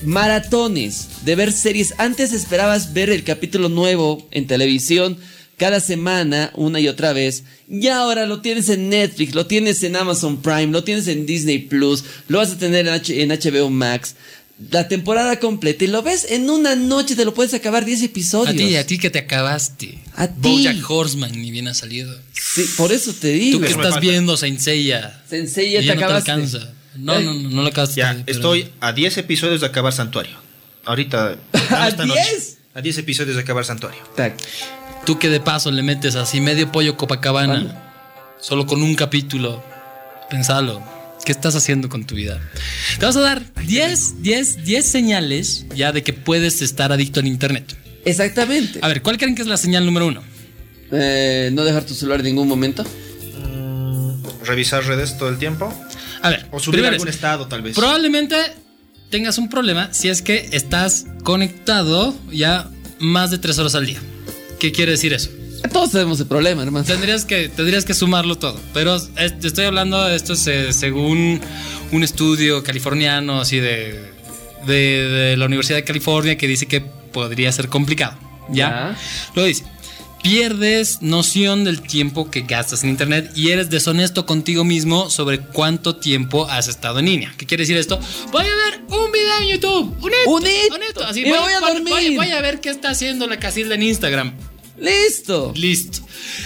[0.03, 1.93] Maratones de ver series.
[1.97, 5.17] Antes esperabas ver el capítulo nuevo en televisión
[5.57, 7.43] cada semana, una y otra vez.
[7.69, 11.59] Y ahora lo tienes en Netflix, lo tienes en Amazon Prime, lo tienes en Disney
[11.59, 14.15] Plus, lo vas a tener en, en HBO Max.
[14.71, 18.49] La temporada completa y lo ves en una noche, te lo puedes acabar 10 episodios.
[18.53, 19.99] A ti, a ti que te acabaste.
[20.15, 20.33] A ti.
[20.37, 22.13] Bojack Horseman ni bien ha salido.
[22.33, 23.59] Sí, por eso te digo.
[23.59, 23.99] Tú que estás falta.
[24.01, 25.23] viendo Saint Seiya.
[25.29, 26.31] Sensei, ya y te ya no te acabaste.
[26.31, 26.73] alcanza.
[26.97, 28.01] No, no, no, no lo acabaste.
[28.01, 30.35] Ya, pero- estoy a 10 episodios de acabar Santuario.
[30.83, 31.37] Ahorita.
[31.69, 32.19] ¿A esta noche.
[32.31, 32.57] 10?
[32.73, 34.01] A 10 episodios de acabar Santuario.
[34.17, 34.35] Tac.
[35.05, 37.53] Tú que de paso le metes así medio pollo Copacabana.
[37.63, 37.73] Vale.
[38.41, 39.63] Solo con un capítulo.
[40.29, 40.83] Pensalo.
[41.25, 42.39] ¿Qué estás haciendo con tu vida?
[42.99, 47.27] Te vas a dar 10, 10, 10 señales ya de que puedes estar adicto en
[47.27, 47.75] internet.
[48.05, 48.79] Exactamente.
[48.81, 50.23] A ver, ¿cuál creen que es la señal número uno?
[50.91, 52.83] Eh, no dejar tu celular en ningún momento.
[54.45, 55.71] Revisar redes todo el tiempo.
[56.21, 57.75] A ver, O subir primero algún es- estado, tal vez.
[57.75, 58.35] Probablemente
[59.11, 63.99] tengas un problema si es que estás conectado ya más de tres horas al día.
[64.59, 65.29] ¿Qué quiere decir eso?
[65.71, 66.85] Todos tenemos el problema, hermano.
[66.85, 68.59] Tendrías que, tendrías que sumarlo todo.
[68.73, 71.41] Pero es- te estoy hablando de esto se- según
[71.91, 74.11] un estudio californiano, así de,
[74.65, 78.17] de, de la Universidad de California, que dice que podría ser complicado.
[78.51, 78.95] ¿Ya?
[79.35, 79.63] Lo dice.
[80.21, 85.95] Pierdes noción del tiempo que gastas en internet y eres deshonesto contigo mismo sobre cuánto
[85.95, 87.33] tiempo has estado en línea.
[87.37, 87.97] ¿Qué quiere decir esto?
[88.31, 89.95] Voy a ver un video en YouTube.
[90.01, 90.75] Un hito, Un hito.
[90.75, 91.03] un hito.
[91.05, 91.93] Así, Y me voy a voy- dormir.
[91.93, 94.33] Voy, voy a ver qué está haciendo la Casilda en Instagram.
[94.79, 95.53] Listo.
[95.55, 95.99] Listo.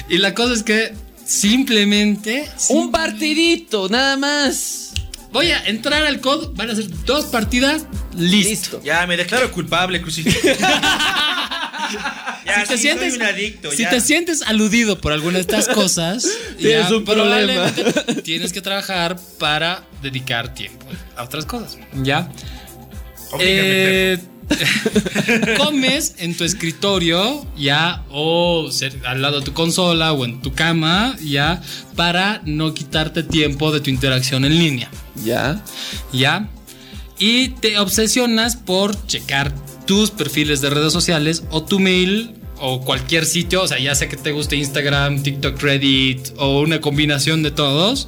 [0.09, 0.93] Y la cosa es que
[1.25, 2.49] simplemente.
[2.69, 4.91] Un partidito, nada más.
[5.31, 8.49] Voy a entrar al COD, van a ser dos partidas, listo.
[8.49, 8.81] Listo.
[8.83, 10.39] Ya, me declaro culpable, crucifijo.
[12.45, 13.71] ya, si te sí, sientes, soy un adicto.
[13.71, 13.89] si ya.
[13.89, 16.27] te sientes aludido por alguna de estas cosas,
[16.59, 17.67] Tienes ya un problema.
[17.71, 21.79] probablemente tienes que trabajar para dedicar tiempo a otras cosas.
[22.03, 22.31] ¿Ya?
[23.39, 24.19] Eh,
[25.57, 28.69] comes en tu escritorio ya o
[29.05, 31.61] al lado de tu consola o en tu cama ya
[31.95, 34.89] para no quitarte tiempo de tu interacción en línea.
[35.23, 35.63] Ya.
[36.11, 36.49] ¿ya?
[37.19, 39.53] Y te obsesionas por checar
[39.85, 44.07] tus perfiles de redes sociales o tu mail o cualquier sitio, o sea, ya sea
[44.07, 48.07] que te guste Instagram, TikTok, Reddit o una combinación de todos,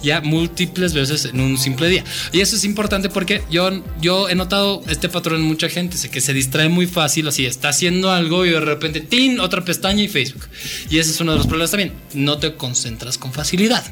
[0.00, 2.04] ya múltiples veces en un simple día.
[2.32, 6.08] Y eso es importante porque yo, yo he notado este patrón en mucha gente, sé
[6.08, 9.40] que se distrae muy fácil, así está haciendo algo y de repente, ¡tin!
[9.40, 10.46] otra pestaña y Facebook.
[10.88, 13.84] Y ese es uno de los problemas también, no te concentras con facilidad.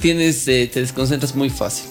[0.00, 1.84] Tienes, eh, te desconcentras muy fácil.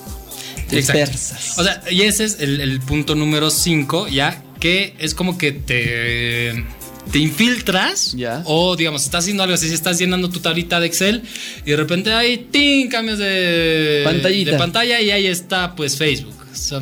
[0.67, 1.59] Te dispersas.
[1.59, 5.51] O sea, y ese es el, el punto número 5, ya, que es como que
[5.51, 6.65] te,
[7.11, 8.13] te infiltras.
[8.13, 8.41] Ya.
[8.45, 11.23] O, digamos, estás haciendo algo así, estás llenando tu tablita de Excel
[11.65, 12.89] y de repente ahí, ¡ting!
[12.89, 14.51] cambias de, Pantallita.
[14.51, 16.35] de pantalla y ahí está, pues, Facebook.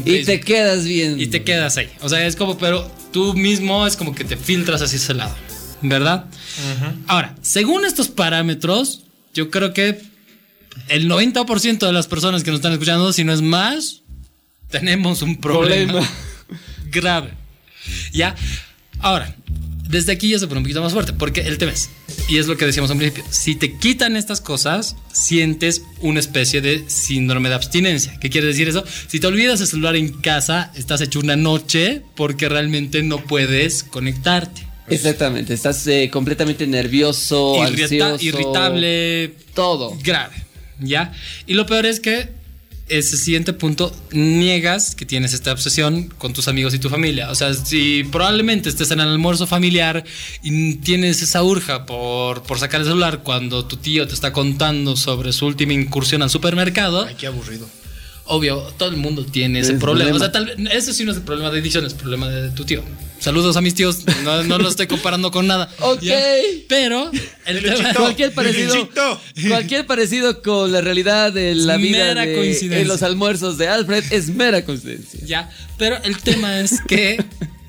[0.05, 1.19] Y te quedas bien.
[1.19, 1.89] Y te quedas ahí.
[2.01, 5.35] O sea, es como, pero tú mismo es como que te filtras hacia ese lado.
[5.81, 6.25] ¿Verdad?
[7.07, 10.01] Ahora, según estos parámetros, yo creo que
[10.87, 14.01] el 90% de las personas que nos están escuchando, si no es más,
[14.69, 16.09] tenemos un problema, Problema.
[16.91, 17.33] grave.
[18.13, 18.35] ¿Ya?
[18.99, 19.35] Ahora,
[19.89, 21.89] desde aquí ya se pone un poquito más fuerte, porque el tema es,
[22.27, 26.61] y es lo que decíamos al principio, si te quitan estas cosas, sientes una especie
[26.61, 28.17] de síndrome de abstinencia.
[28.19, 28.83] ¿Qué quiere decir eso?
[29.07, 33.83] Si te olvidas el celular en casa, estás hecho una noche porque realmente no puedes
[33.83, 34.65] conectarte.
[34.87, 35.53] Exactamente.
[35.53, 38.23] Estás eh, completamente nervioso, Irrita- ansioso.
[38.25, 39.97] irritable, Todo.
[40.03, 40.35] grave,
[40.79, 41.11] ¿ya?
[41.47, 42.29] Y lo peor es que
[42.87, 47.31] ese siguiente punto niegas que tienes esta obsesión con tus amigos y tu familia.
[47.31, 50.03] O sea, si probablemente estés en el almuerzo familiar
[50.43, 54.95] y tienes esa urja por, por sacar el celular cuando tu tío te está contando
[54.95, 57.67] sobre su última incursión al supermercado, Ay, qué aburrido.
[58.25, 60.11] obvio, todo el mundo tiene ese Es problema.
[60.11, 60.15] problema.
[60.17, 62.29] O sea, tal vez, ese sí no es el problema de adicción, es el problema
[62.29, 62.83] de tu tío.
[63.25, 65.67] Saludos a mis tíos, no, no lo estoy comparando con nada.
[65.79, 66.01] Ok.
[66.03, 66.15] ¿ya?
[66.69, 67.09] Pero
[67.47, 67.99] el tema, Luchito.
[67.99, 69.21] Cualquier parecido, Luchito.
[69.49, 72.79] cualquier parecido con la realidad de la Es vida mera de, coincidencia.
[72.81, 75.21] en los almuerzos de Alfred es mera coincidencia.
[75.25, 77.17] ya, pero el tema es que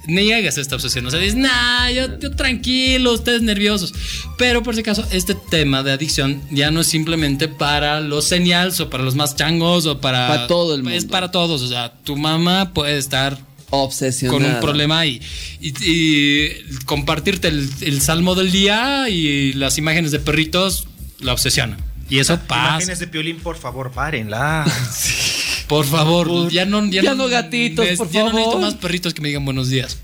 [0.07, 1.07] niegas esta obsesión.
[1.07, 3.95] O sea, dices, nah, yo, yo tranquilo, ustedes nerviosos.
[4.37, 8.79] Pero por si acaso, este tema de adicción ya no es simplemente para los senials
[8.81, 10.29] o para los más changos o para.
[10.29, 11.11] Para todo el Es mundo.
[11.13, 11.63] para todos.
[11.63, 13.39] O sea, tu mamá puede estar
[13.71, 14.39] Obsesionada.
[14.39, 15.21] con un problema y,
[15.61, 16.49] y- y
[16.85, 20.87] compartirte el, el salmo del día y las imágenes de perritos
[21.21, 21.77] la obsesiona.
[22.09, 22.69] Y eso pasa.
[22.77, 24.65] Imágenes de Piolín, por favor, párenla.
[25.67, 29.13] Por favor, Por- ya no, ya no gatitos, es- por ya no necesito más perritos
[29.15, 29.99] que me digan buenos días.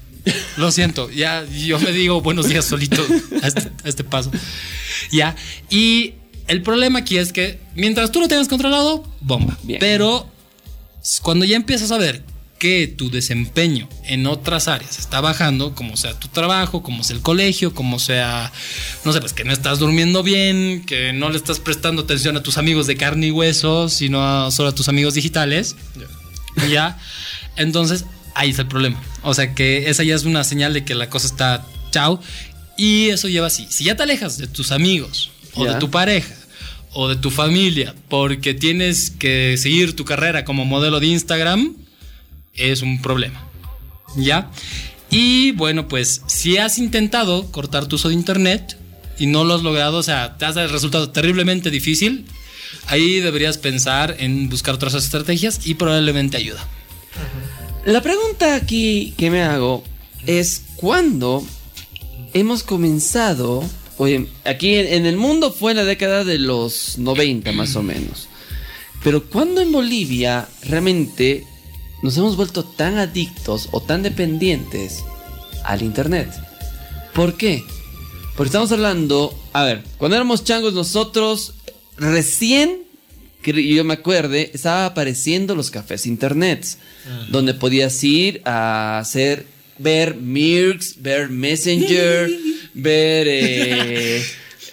[0.56, 3.00] Lo siento, ya yo me digo buenos días solito
[3.42, 4.32] a este, a este paso.
[5.12, 5.36] Ya,
[5.70, 6.14] y
[6.48, 9.56] el problema aquí es que mientras tú lo tengas controlado, bomba.
[9.62, 9.78] Bien.
[9.78, 10.28] Pero
[11.22, 12.24] cuando ya empiezas a ver
[12.62, 17.22] que tu desempeño en otras áreas está bajando, como sea tu trabajo, como sea el
[17.22, 18.52] colegio, como sea,
[19.04, 22.42] no sé, pues que no estás durmiendo bien, que no le estás prestando atención a
[22.44, 25.74] tus amigos de carne y hueso, sino a- solo a tus amigos digitales,
[26.70, 26.98] ya,
[27.56, 28.04] entonces
[28.36, 29.02] ahí está el problema.
[29.24, 32.20] O sea que esa ya es una señal de que la cosa está chao.
[32.78, 33.66] Y eso lleva así.
[33.70, 36.34] Si ya te alejas de tus amigos o de tu pareja
[36.92, 41.74] o de tu familia porque tienes que seguir tu carrera como modelo de Instagram,
[42.54, 43.46] es un problema.
[44.16, 44.50] ¿Ya?
[45.10, 48.78] Y bueno, pues si has intentado cortar tu uso de internet
[49.18, 52.26] y no lo has logrado, o sea, te has resultado terriblemente difícil,
[52.86, 56.66] ahí deberías pensar en buscar otras estrategias y probablemente ayuda.
[57.84, 59.84] La pregunta aquí que me hago
[60.26, 61.44] es cuándo
[62.32, 63.64] hemos comenzado,
[63.98, 68.28] oye, aquí en, el mundo fue la década de los 90 más o menos,
[69.02, 71.44] pero cuándo en Bolivia realmente
[72.02, 75.04] nos hemos vuelto tan adictos o tan dependientes
[75.64, 76.28] al internet.
[77.14, 77.64] ¿Por qué?
[78.36, 81.54] Porque estamos hablando, a ver, cuando éramos changos nosotros
[81.96, 82.82] recién
[83.42, 86.64] que yo me acuerde, estaba apareciendo los cafés internet,
[87.30, 89.46] donde podías ir a hacer,
[89.78, 92.30] ver Mirks, ver Messenger,
[92.74, 93.26] ver...
[93.28, 94.24] eh,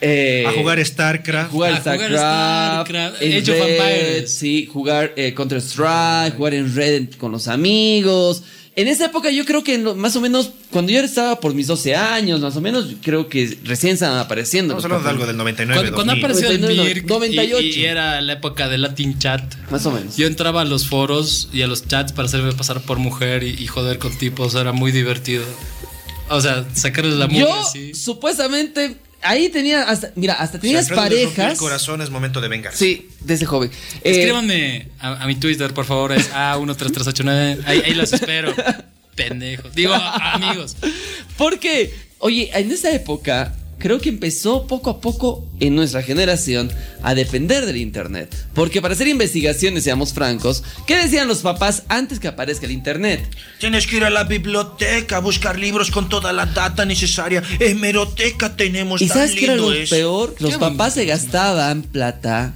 [0.02, 1.52] eh, A jugar StarCraft.
[1.52, 6.54] jugar A jugar StarCraft, StarCraft, en Age of Red, sí, jugar eh, Counter Strike, jugar
[6.54, 8.44] en Red con los amigos.
[8.76, 11.68] En esa época yo creo que lo- más o menos, cuando yo estaba por mis
[11.68, 14.74] 12 años, más o menos, creo que recién estaban apareciendo.
[14.78, 16.24] Estamos hablando de algo del 99, Cuando, cuando 2000.
[16.26, 17.60] apareció el 99, Mirk 98.
[17.62, 20.16] Y, y era la época del Latin Chat, Más o menos.
[20.16, 23.50] yo entraba a los foros y a los chats para hacerme pasar por mujer y,
[23.62, 25.44] y joder con tipos, era muy divertido.
[26.30, 27.94] O sea, sacarles la mugre Yo, así.
[27.96, 31.52] supuestamente, ahí tenía hasta, mira, hasta tenías Si parejas.
[31.54, 32.78] El corazón es momento de vengarse.
[32.78, 33.72] Sí, desde joven.
[34.04, 37.64] Eh, Escríbanme a, a mi Twitter, por favor, es A13389.
[37.66, 38.54] Ahí, ahí los espero.
[39.16, 39.74] Pendejos.
[39.76, 40.78] Digo, amigos.
[41.38, 47.16] Porque, oye, en esa época creo que empezó poco a poco en nuestra generación a
[47.16, 48.36] depender del Internet.
[48.54, 53.22] Porque para hacer investigaciones, seamos francos, ¿qué decían los papás antes que aparezca el Internet?
[53.60, 57.42] Tienes que ir a la biblioteca a buscar libros con toda la data necesaria.
[57.60, 59.02] Hemeroteca tenemos.
[59.02, 60.36] ¿Y tan sabes qué era lo peor?
[60.40, 62.54] Los Qué papás se gastaban plata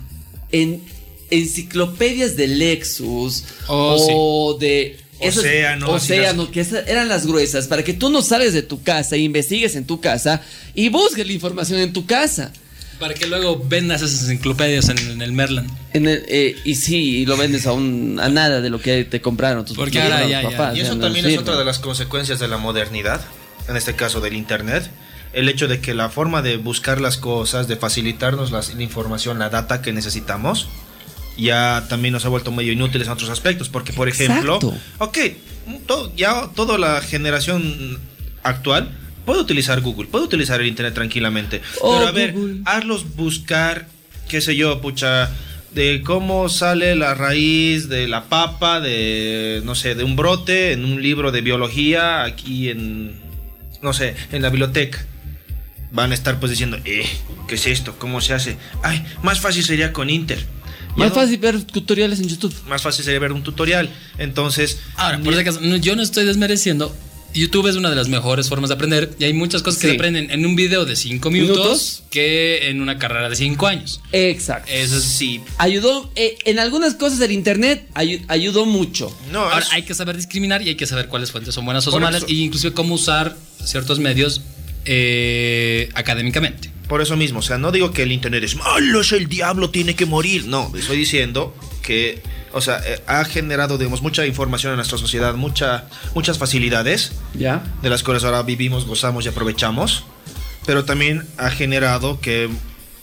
[0.52, 0.82] en
[1.30, 5.03] enciclopedias de Lexus Oh, o de...
[5.28, 8.82] esas- Océano, Océano, que esas eran las gruesas, para que tú no sales de tu
[8.84, 10.42] casa e investigues en tu casa
[10.76, 12.52] y busques la información en tu casa.
[13.00, 15.70] Para que luego vendas esas enciclopedias en, en el Merland.
[15.94, 19.04] En el- eh, y sí, y lo vendes a, un, a nada de lo que
[19.04, 20.50] te compraron tus Porque tus ahora ya, ya.
[20.52, 20.78] papás.
[20.78, 23.20] Y eso también es otra de las consecuencias de la modernidad,
[23.68, 24.90] en este caso del Internet.
[25.34, 29.40] El hecho de que la forma de buscar las cosas, de facilitarnos las- la información,
[29.40, 30.68] la data que necesitamos,
[31.38, 33.70] ya también nos ha vuelto medio inútiles en otros aspectos.
[33.70, 34.60] Porque, por ejemplo,
[35.00, 35.18] ok,
[36.16, 38.00] ya toda la generación
[38.44, 38.90] actual
[39.26, 41.62] puede utilizar Google, puede utilizar el Internet tranquilamente.
[41.82, 42.62] Oh, pero a ver, Google.
[42.66, 43.88] hazlos buscar,
[44.28, 45.32] qué sé yo, pucha,
[45.74, 50.86] de cómo sale la raíz de la papa, de, no sé, de un brote en
[50.86, 53.20] un libro de biología aquí en,
[53.82, 55.06] no sé, en la biblioteca.
[55.92, 57.06] Van a estar pues diciendo, eh,
[57.48, 57.96] ¿qué es esto?
[58.00, 58.58] ¿Cómo se hace?
[58.82, 60.44] Ay, más fácil sería con Inter.
[60.96, 62.54] Más no- fácil ver tutoriales en YouTube.
[62.68, 63.90] Más fácil sería ver un tutorial.
[64.18, 66.96] Entonces, Ahora, por si acaso, yo no estoy desmereciendo.
[67.36, 69.94] YouTube es una de las mejores formas de aprender y hay muchas cosas que Sí.
[69.94, 72.04] se aprenden en un video de 5 minutos, ¿Minutos?
[72.12, 74.02] que en una carrera de 5 años.
[74.12, 74.72] Exacto.
[74.72, 75.42] Eso es sí.
[75.58, 79.12] Ayudó, eh, en algunas cosas el Internet ayu- ayudó mucho.
[79.32, 81.88] No, Ahora, es- hay que saber discriminar y hay que saber cuáles fuentes son buenas
[81.88, 84.42] o son malas, e inclusive cómo usar ciertos medios
[84.86, 86.70] eh, académicamente.
[86.94, 89.72] Por eso mismo, o sea, no digo que el internet es malo, es el diablo,
[89.72, 90.46] tiene que morir.
[90.46, 95.34] No, estoy diciendo que, o sea, eh, ha generado, digamos, mucha información en nuestra sociedad,
[95.34, 97.64] mucha, muchas facilidades, ¿Ya?
[97.82, 100.04] de las cuales ahora vivimos, gozamos y aprovechamos,
[100.68, 102.48] pero también ha generado que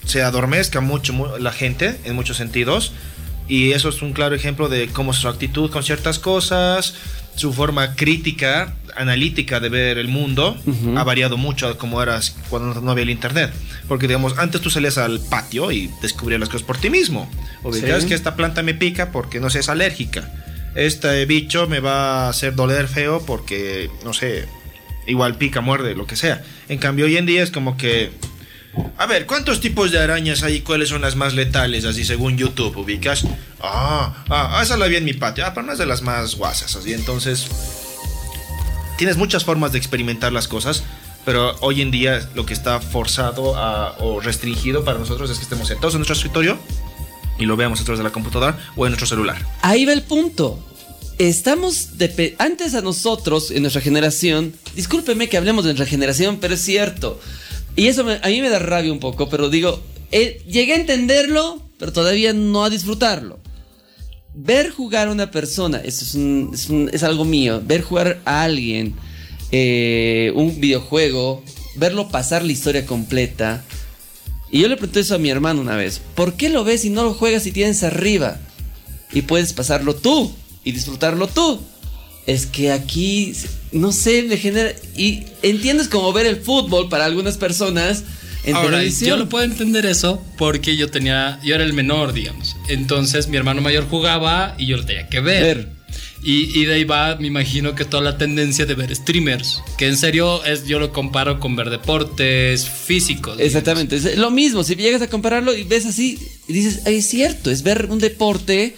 [0.04, 2.92] se adormezca mucho mu- la gente en muchos sentidos,
[3.48, 6.94] y eso es un claro ejemplo de cómo su actitud con ciertas cosas,
[7.40, 10.56] su forma crítica, analítica de ver el mundo,
[10.96, 13.50] ha variado mucho como eras cuando no había el internet.
[13.88, 17.28] Porque, digamos, antes tú salías al patio y descubrías las cosas por ti mismo.
[17.62, 17.84] O Sí.
[17.86, 20.30] es que esta planta me pica porque, no sé, es alérgica.
[20.74, 24.46] Este bicho me va a hacer doler feo porque, no sé,
[25.06, 26.42] igual pica, muerde, lo que sea.
[26.68, 28.10] En cambio, hoy en día es como que...
[28.98, 32.36] A ver, ¿cuántos tipos de arañas hay y cuáles son las más letales, así según
[32.36, 32.76] YouTube?
[32.76, 33.24] ¿Ubicas?
[33.60, 35.44] Ah, ah, esa la vi en mi patio.
[35.44, 36.92] Ah, pero no es de las más guasas, así.
[36.92, 37.46] Entonces,
[38.96, 40.84] tienes muchas formas de experimentar las cosas,
[41.24, 43.54] pero hoy en día lo que está forzado
[43.98, 46.58] o restringido para nosotros es que estemos sentados en nuestro escritorio
[47.38, 49.44] y lo veamos a través de la computadora o en nuestro celular.
[49.62, 50.64] Ahí va el punto.
[51.18, 56.54] Estamos depe- antes a nosotros, en nuestra generación, discúlpeme que hablemos de nuestra generación, pero
[56.54, 57.20] es cierto.
[57.80, 59.80] Y eso me- a mí me da rabia un poco, pero digo,
[60.12, 63.38] eh, llegué a entenderlo, pero todavía no a disfrutarlo.
[64.34, 66.14] Ver jugar a una persona, eso es,
[66.68, 68.94] un- es algo mío, ver jugar a alguien
[69.52, 71.42] eh, un videojuego,
[71.74, 73.64] verlo pasar la historia completa.
[74.50, 76.90] Y yo le pregunté eso a mi hermano una vez, ¿por qué lo ves y
[76.90, 78.38] no lo juegas y tienes arriba?
[79.12, 80.30] y puedes pasarlo tú
[80.62, 81.60] y disfrutarlo tú.
[82.26, 83.32] Es que aquí,
[83.72, 84.72] no sé, me genera...
[84.96, 88.04] Y entiendes como ver el fútbol para algunas personas
[88.44, 89.10] en Ahora, televisión.
[89.10, 92.56] yo no puedo entender eso porque yo tenía, yo era el menor, digamos.
[92.68, 95.42] Entonces mi hermano mayor jugaba y yo lo tenía que ver.
[95.56, 95.80] Ver.
[96.22, 99.88] Y, y de ahí va, me imagino que toda la tendencia de ver streamers, que
[99.88, 103.38] en serio es, yo lo comparo con ver deportes físicos.
[103.38, 103.46] digamos.
[103.46, 107.06] Exactamente, es lo mismo, si llegas a compararlo y ves así, y dices, "Ay, es
[107.08, 108.76] cierto, es ver un deporte,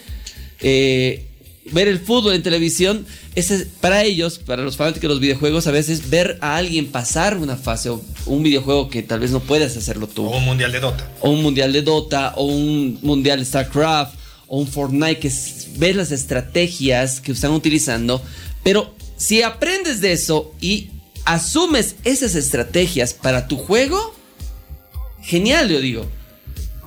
[0.61, 1.27] eh,
[1.71, 5.71] ver el fútbol en televisión, ese, para ellos, para los fanáticos de los videojuegos, a
[5.71, 9.77] veces ver a alguien pasar una fase o un videojuego que tal vez no puedas
[9.77, 10.27] hacerlo tú.
[10.27, 11.11] O un mundial de Dota.
[11.21, 14.15] o un mundial de Dota, o un mundial de StarCraft,
[14.49, 18.21] o un Fortnite, que es- ves las estrategias que están utilizando,
[18.65, 20.89] pero si aprendes de eso y
[21.25, 24.15] asumes esas estrategias para tu juego,
[25.23, 26.07] genial, yo digo.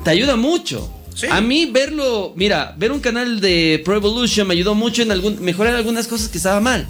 [0.03, 0.91] Te ayuda mucho.
[1.15, 1.28] Sí.
[1.32, 5.41] A mí verlo, mira, ver un canal de Pro Evolution me ayudó mucho en algún,
[5.41, 6.86] mejorar algunas cosas que estaba mal.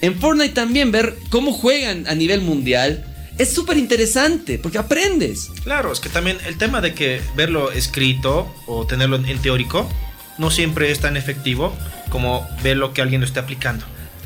[0.00, 3.04] En Fortnite también ver cómo juegan a nivel mundial
[3.38, 5.48] es súper interesante porque aprendes.
[5.64, 9.88] Claro, es que también el tema de que verlo escrito o tenerlo en, teórico
[10.38, 11.74] no siempre es tan efectivo
[12.10, 13.84] como ver lo que alguien lo esté aplicando.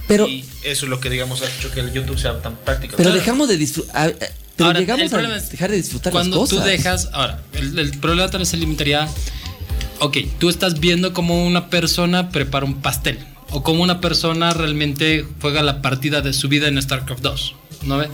[0.08, 2.96] Pero- y eso es lo que digamos ha hecho que el YouTube sea tan práctico.
[2.96, 3.20] Pero Claro.
[3.20, 4.14] dejamos de disfrutar.
[4.56, 6.64] Pero Ahora, el llegamos a dejar de disfrutar Cuando las cosas.
[6.64, 9.06] tú dejas, ahora, el, el problema tal vez se limitaría,
[10.00, 13.18] ok, tú estás viendo como una persona prepara un pastel
[13.50, 17.98] o como una persona realmente juega la partida de su vida en StarCraft 2, ¿no
[17.98, 18.08] ve?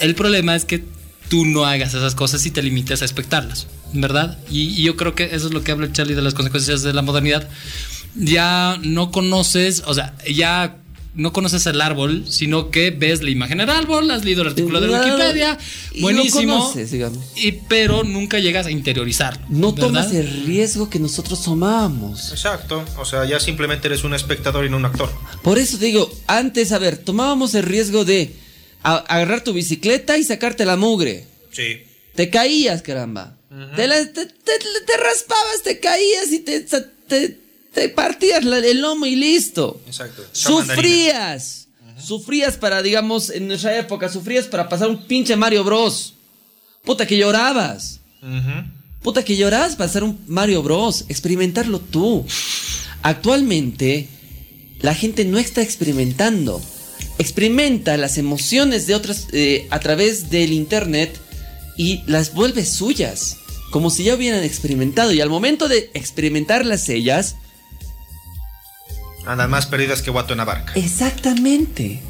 [0.00, 0.84] El problema es que
[1.28, 4.38] tú no hagas esas cosas y te limites a expectarlas, ¿verdad?
[4.50, 6.92] Y, y yo creo que eso es lo que habla Charlie de las consecuencias de
[6.92, 7.48] la modernidad.
[8.14, 10.76] Ya no conoces, o sea, ya
[11.14, 14.80] no conoces el árbol, sino que ves la imagen del árbol, has leído el artículo
[14.80, 15.56] de Wikipedia,
[15.92, 16.58] y lo buenísimo.
[16.58, 17.18] conoces, digamos.
[17.36, 19.46] Y, pero nunca llegas a interiorizarlo.
[19.48, 19.86] No ¿verdad?
[19.88, 22.32] tomas el riesgo que nosotros tomamos.
[22.32, 25.08] Exacto, o sea, ya simplemente eres un espectador y no un actor.
[25.42, 28.34] Por eso te digo, antes, a ver, tomábamos el riesgo de
[28.82, 31.26] agarrar tu bicicleta y sacarte la mugre.
[31.52, 31.82] Sí.
[32.14, 33.36] Te caías, caramba.
[33.76, 34.32] te, la- te- te-
[34.86, 36.64] te raspabas, te caías y te,
[37.74, 39.80] te, partías el lomo y listo.
[39.86, 40.24] Exacto.
[40.32, 41.68] Sufrías.
[41.98, 46.14] Sufrías para, digamos, en nuestra época, sufrías para pasar un pinche Mario Bros.
[46.84, 48.00] Puta que llorabas.
[49.02, 51.04] Puta que llorabas para hacer un Mario Bros.
[51.08, 52.24] Experimentarlo tú.
[53.02, 54.08] Actualmente,
[54.80, 56.60] la gente no está experimentando.
[57.18, 61.18] Experimenta las emociones de otras eh, a través del internet
[61.76, 63.38] y las vuelve suyas.
[63.70, 65.12] Como si ya hubieran experimentado.
[65.12, 67.36] Y al momento de experimentarlas ellas,
[69.26, 70.72] Andan más perdidas que guato en la barca.
[70.76, 72.00] exactamente.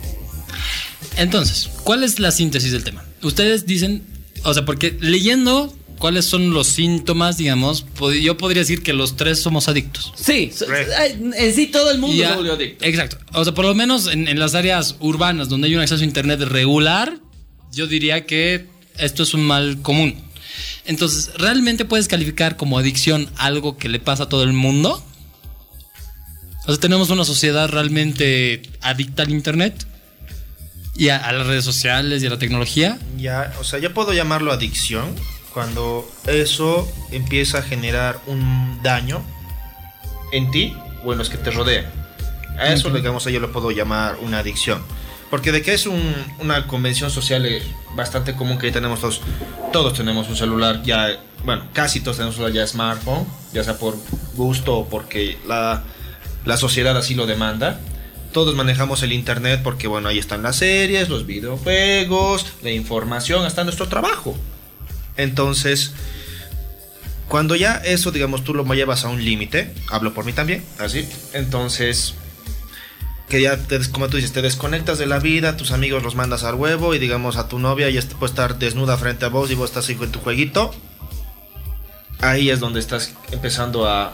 [1.17, 3.05] Entonces, ¿cuál es la síntesis del tema?
[3.23, 4.03] Ustedes dicen,
[4.43, 7.87] o sea, porque leyendo cuáles son los síntomas, digamos,
[8.21, 10.13] yo podría decir que los tres somos adictos.
[10.17, 10.51] Sí,
[11.39, 12.85] en sí todo el mundo Ya- se volvió adicto.
[12.85, 13.19] Exacto.
[13.33, 16.05] O sea, por lo menos en, en las áreas urbanas donde hay un acceso a
[16.05, 17.17] internet regular,
[17.73, 18.67] yo diría que
[18.99, 20.17] esto es un mal común.
[20.85, 25.05] Entonces, ¿realmente puedes calificar como adicción algo que le pasa a todo el mundo?
[26.67, 29.87] O sea, tenemos una sociedad realmente adicta al internet
[30.97, 32.99] y a, a las redes sociales y a la tecnología.
[33.19, 35.15] Ya, o sea, ya puedo llamarlo adicción
[35.53, 39.23] cuando eso empieza a generar un daño
[40.33, 41.87] en ti o en los que te rodean.
[42.59, 44.81] A eso, digamos, yo lo puedo llamar una adicción.
[45.31, 47.61] Porque de que es un- una convención social eh,
[47.97, 49.21] bastante común que tenemos todos,
[49.73, 51.09] todos tenemos un celular ya,
[51.45, 53.97] bueno, casi todos tenemos un celular ya smartphone, ya sea por
[54.35, 55.83] gusto o porque la,
[56.45, 57.81] la sociedad así lo demanda.
[58.33, 63.63] Todos manejamos el internet porque, bueno, ahí están las series, los videojuegos, la información, hasta
[63.65, 64.37] nuestro trabajo.
[65.17, 65.95] Entonces,
[67.29, 71.09] cuando ya eso, digamos, tú lo llevas a un límite, hablo por mí también, así,
[71.33, 72.15] entonces,
[73.29, 76.43] que ya, te, como tú dices, te desconectas de la vida, tus amigos los mandas
[76.43, 79.55] al huevo y, digamos, a tu novia ya puede estar desnuda frente a vos y
[79.55, 80.75] vos estás con tu jueguito,
[82.21, 84.13] ahí es donde estás empezando a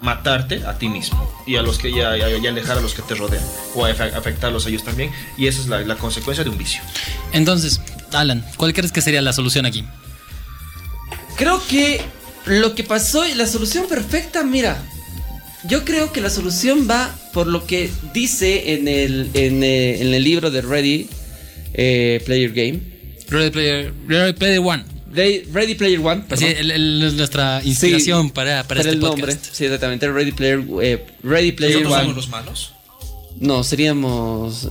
[0.00, 3.02] matarte a ti mismo y a los que ya, ya, ya alejar a los que
[3.02, 3.44] te rodean
[3.74, 6.58] o a afe- afectarlos a ellos también y esa es la, la consecuencia de un
[6.58, 6.80] vicio.
[7.32, 7.80] Entonces,
[8.12, 9.84] Alan, ¿cuál crees que sería la solución aquí?
[11.36, 12.00] Creo que
[12.46, 14.76] lo que pasó y la solución perfecta, mira.
[15.64, 20.14] Yo creo que la solución va por lo que dice en el, en, eh, en
[20.14, 21.08] el libro de Ready
[21.74, 22.80] eh, Player Game.
[23.28, 24.84] Ready Player, Ready Player One.
[25.10, 26.24] Ready, Player One.
[26.30, 26.60] Así, perdón.
[26.60, 29.18] el- el- es nuestra inspiración Sí, para, para, este el podcast.
[29.18, 29.38] nombre.
[29.52, 30.10] Sí, exactamente.
[30.10, 32.02] Ready Player, eh, Ready Player ¿Nosotros One.
[32.02, 32.72] somos los malos?
[33.40, 34.68] No, seríamos.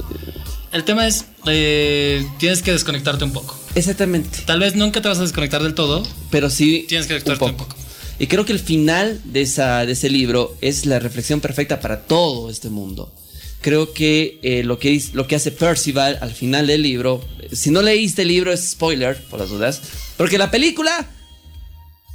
[0.74, 3.58] El tema es, eh, tienes que desconectarte un poco.
[3.76, 4.40] Exactamente.
[4.46, 6.06] Tal vez nunca te vas a desconectar del todo.
[6.30, 6.86] Pero sí.
[6.88, 7.70] Tienes que desconectarte un poco.
[7.76, 7.82] poco.
[8.20, 12.02] Y creo que el final de, esa, de ese libro es la reflexión perfecta para
[12.02, 13.14] todo este mundo.
[13.62, 17.82] Creo que eh, lo, que lo que hace Percival al final del libro, si no
[17.82, 19.82] leíste el libro es spoiler, por las dudas,
[20.18, 21.08] porque la película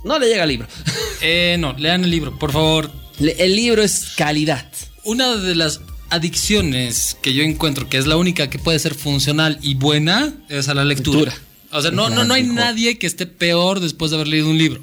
[0.05, 0.69] no le llega al libro.
[1.25, 2.91] Eh, no, lean el libro, por favor.
[3.21, 4.69] Le- el libro es calidad.
[5.05, 5.81] Una de las
[6.11, 10.69] adicciones que yo encuentro que es la única que puede ser funcional y buena es
[10.69, 11.31] a la lectura.
[11.33, 11.47] Lectura.
[11.71, 14.59] O sea, no, no, no hay nadie que esté peor después de haber leído un
[14.59, 14.83] libro.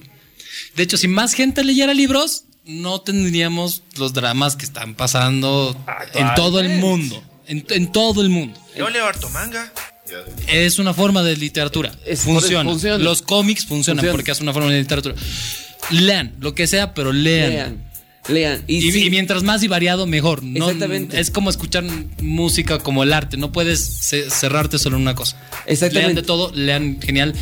[0.76, 5.76] De hecho, si más gente leyera libros, no tendríamos los dramas que están pasando
[6.14, 7.22] en todo el mundo.
[7.48, 8.60] En, en todo el mundo.
[8.78, 9.74] Yo leo harto manga.
[10.48, 11.92] Es una forma de literatura.
[12.06, 12.70] Es- funciona.
[12.70, 12.98] funciona.
[12.98, 14.12] Los cómics funcionan Funciona.
[14.12, 15.16] porque es una forma de literatura.
[15.92, 17.50] Lean, lo que sea, pero lean.
[17.52, 17.90] Lean.
[18.28, 18.64] Lean.
[18.68, 20.44] Y, Y, sí, y mientras más y variado, mejor.
[20.44, 21.20] No, Exactamente.
[21.20, 21.84] Es como escuchar
[22.22, 23.38] música como el arte.
[23.38, 25.36] No puedes ce- cerrarte solo en una cosa.
[25.66, 26.14] Exactamente.
[26.14, 27.34] Lean de todo, lean genial,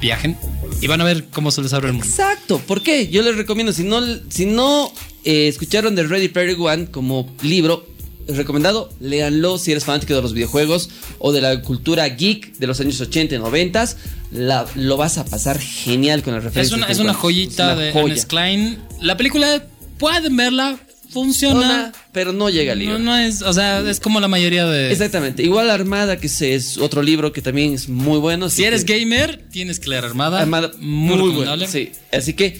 [0.00, 0.36] viajen
[0.80, 2.06] y van a ver cómo se les abre el mundo.
[2.08, 2.58] Exacto.
[2.64, 3.08] ¿Por qué?
[3.08, 4.92] Yo les recomiendo, si no, si no
[5.24, 7.84] eh, escucharon de Ready Player One como libro,
[8.28, 12.80] recomendado, léanlo si eres fanático de los videojuegos o de la cultura geek de los
[12.80, 13.86] años 80 y 90.
[14.32, 16.76] La, lo vas a pasar genial con el Es referencia.
[16.76, 18.04] una, es una joyita Es una de joya.
[18.06, 18.78] Ernest Klein.
[19.00, 19.64] La película,
[19.98, 20.78] pueden verla,
[21.10, 21.92] funciona.
[22.12, 22.98] Pero no llega al libro.
[22.98, 24.90] No, no es, o sea, es como la mayoría de.
[24.90, 25.42] Exactamente.
[25.42, 28.50] Igual Armada, que es, es otro libro que también es muy bueno.
[28.50, 30.40] Si eres que- gamer, tienes que leer Armada.
[30.40, 31.56] Armada, muy, muy, bueno.
[31.66, 31.92] Sí.
[32.12, 32.58] Así que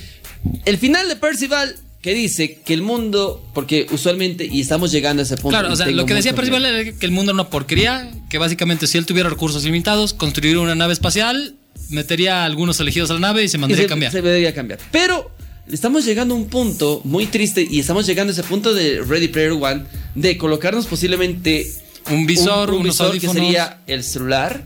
[0.64, 1.74] el final de Percival
[2.07, 5.48] que dice que el mundo, porque usualmente, y estamos llegando a ese punto.
[5.48, 8.12] Claro, y o sea, lo que decía Percival era que el mundo era una porquería,
[8.30, 11.57] que básicamente si él tuviera recursos limitados, construiría una nave espacial,
[11.88, 14.12] metería a algunos elegidos a la nave y se Y mandaría se, a cambiar.
[14.12, 14.78] se debería cambiar.
[14.92, 15.32] Pero
[15.68, 19.26] estamos llegando a un punto muy triste y estamos llegando a ese punto de Ready
[19.26, 19.82] Player One
[20.14, 21.66] de colocarnos posiblemente
[22.09, 23.34] Un visor, un, un unos visor audífonos.
[23.34, 24.62] que sería el celular,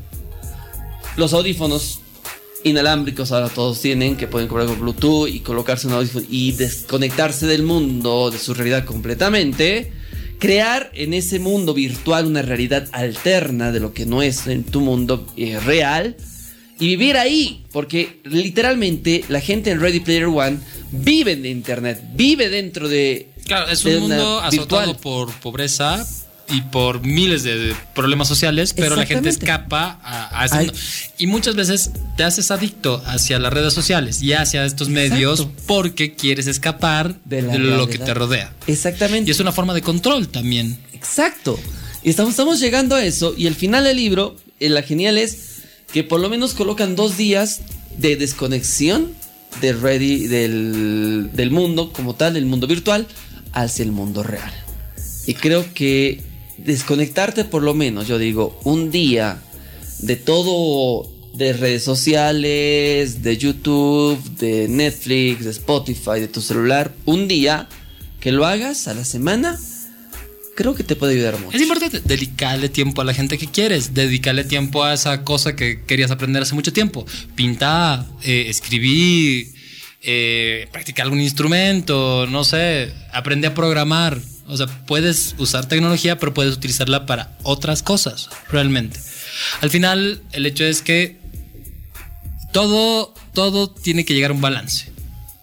[1.16, 2.00] los audífonos
[2.64, 7.46] inalámbricos ahora todos tienen que pueden cobrar con Bluetooth y colocarse un audífono y desconectarse
[7.46, 9.92] del mundo, de su realidad completamente.
[10.38, 14.80] Crear en ese mundo virtual una realidad alterna de lo que no es en tu
[14.80, 16.16] mundo eh, real
[16.78, 20.58] y vivir ahí, porque literalmente la gente en Ready Player One
[20.92, 24.96] vive de internet, vive dentro de Claro, es un mundo azotado virtual.
[25.02, 26.06] por pobreza
[26.50, 30.72] y por miles de problemas sociales, pero la gente escapa a, a ese mundo.
[31.18, 36.14] Y muchas veces te haces adicto hacia las redes sociales y hacia estos medios porque
[36.14, 38.52] quieres escapar De lo que te rodea.
[38.66, 39.30] Exactamente.
[39.30, 40.78] Y es una forma de control también.
[40.92, 41.58] Exacto.
[42.02, 43.34] Y estamos, estamos llegando a eso.
[43.36, 45.60] Y el final del libro, eh, la genial es
[45.92, 47.60] que por lo menos colocan dos días
[47.98, 49.12] de desconexión
[49.60, 53.06] de ready, del, del mundo como tal, del mundo virtual,
[53.52, 54.52] hacia el mundo real.
[55.26, 56.22] Y creo que
[56.64, 59.42] desconectarte por lo menos, yo digo, un día
[60.00, 67.28] de todo, de redes sociales, de YouTube, de Netflix, de Spotify, de tu celular, un
[67.28, 67.68] día
[68.20, 69.58] que lo hagas a la semana,
[70.54, 71.56] creo que te puede ayudar mucho.
[71.56, 75.82] Es importante dedicarle tiempo a la gente que quieres, dedicarle tiempo a esa cosa que
[75.84, 77.06] querías aprender hace mucho tiempo.
[77.34, 79.48] Pintar, eh, escribir,
[80.02, 84.20] eh, practicar algún instrumento, no sé, aprender a programar.
[84.50, 88.98] O sea, puedes usar tecnología, pero puedes utilizarla para otras cosas, realmente.
[89.60, 91.18] Al final, el hecho es que
[92.52, 94.92] todo, todo tiene que llegar a un balance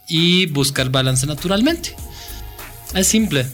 [0.08, 1.94] y buscar balance naturalmente.
[2.94, 3.46] Es simple,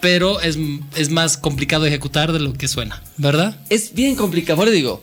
[0.00, 0.58] pero es,
[0.96, 3.58] es más complicado ejecutar de lo que suena, ¿verdad?
[3.68, 4.56] Es bien complicado.
[4.56, 5.02] Por digo,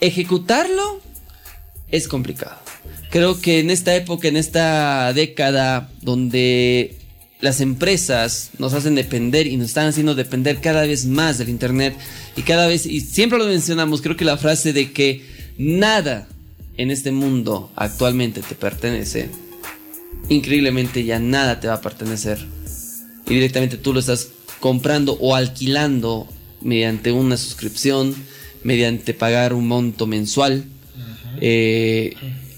[0.00, 1.00] ejecutarlo
[1.90, 2.56] es complicado.
[3.10, 6.96] Creo que en esta época, en esta década donde
[7.40, 11.94] las empresas nos hacen depender y nos están haciendo depender cada vez más del Internet
[12.36, 15.22] y cada vez, y siempre lo mencionamos, creo que la frase de que
[15.58, 16.28] nada
[16.76, 19.28] en este mundo actualmente te pertenece,
[20.28, 22.38] increíblemente ya nada te va a pertenecer.
[23.28, 24.28] Y directamente tú lo estás
[24.60, 26.28] comprando o alquilando
[26.62, 28.14] mediante una suscripción,
[28.62, 30.64] mediante pagar un monto mensual.
[31.40, 32.14] Eh,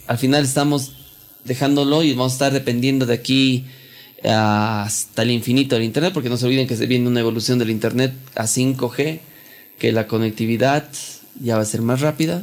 [0.07, 0.93] al final estamos
[1.45, 3.64] dejándolo y vamos a estar dependiendo de aquí
[4.25, 7.71] hasta el infinito del Internet, porque no se olviden que se viene una evolución del
[7.71, 9.21] Internet a 5G,
[9.79, 10.89] que la conectividad
[11.41, 12.43] ya va a ser más rápida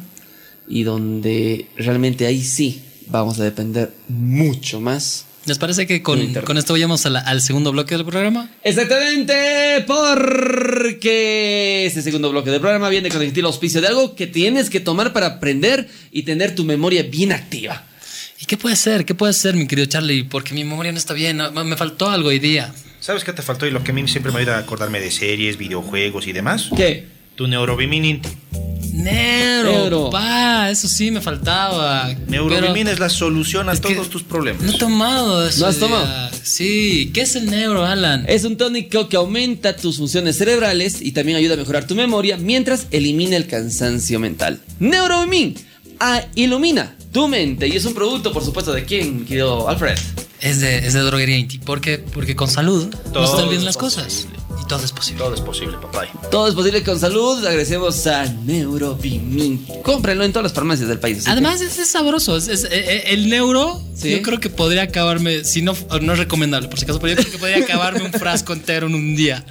[0.67, 5.25] y donde realmente ahí sí vamos a depender mucho más.
[5.45, 8.49] ¿Les parece que con, con esto vayamos a la- al segundo bloque del programa?
[8.63, 14.69] Exactamente, porque este segundo bloque del programa viene con el auspicio de algo que tienes
[14.71, 17.83] que tomar para aprender y tener tu memoria bien activa.
[18.39, 19.05] ¿Y qué puede ser?
[19.05, 20.23] ¿Qué puede ser, mi querido Charlie?
[20.23, 22.73] Porque mi memoria no está bien, me faltó algo hoy día.
[22.99, 25.11] ¿Sabes qué te faltó y lo que a mí siempre me ayuda a acordarme de
[25.11, 26.69] series, videojuegos y demás?
[26.75, 27.05] ¿Qué?
[27.35, 28.21] Tu Neurobimin.
[28.93, 30.09] Neuro, Neuro.
[30.09, 32.09] pa, eso sí me faltaba.
[32.27, 34.63] Neurobimin Pero es la solución a todos tus problemas.
[34.63, 35.61] No he tomado eso.
[35.61, 36.29] ¿No has tomado?
[36.43, 38.25] Sí, ¿qué es el neuro, Alan?
[38.27, 42.37] Es un tónico que aumenta tus funciones cerebrales y también ayuda a mejorar tu memoria
[42.37, 44.59] mientras elimina el cansancio mental.
[44.79, 45.55] Neuromin
[45.99, 49.97] ah, ilumina tu mente y es un producto, por supuesto, de quién, querido Alfred.
[50.41, 51.57] Es de, es de droguería Inti.
[51.59, 51.97] ¿Por qué?
[51.97, 54.03] Porque con salud no Todo están bien es las cosas.
[54.03, 54.35] posible.
[54.61, 55.19] Y todo es posible.
[55.23, 56.03] Todo es posible, papá.
[56.29, 57.37] Todo es posible con salud.
[57.45, 59.65] Agradecemos a Neurobimin.
[59.83, 61.23] Cómprenlo en todas las farmacias del país.
[61.23, 64.11] que- Además es, es sabroso, es, es- eh, eh, el neuro Sí.
[64.11, 67.19] yo creo que podría acabarme, si no, no es recomendable por si acaso, pero yo
[67.21, 69.45] creo que podría acabarme un frasco entero en un día.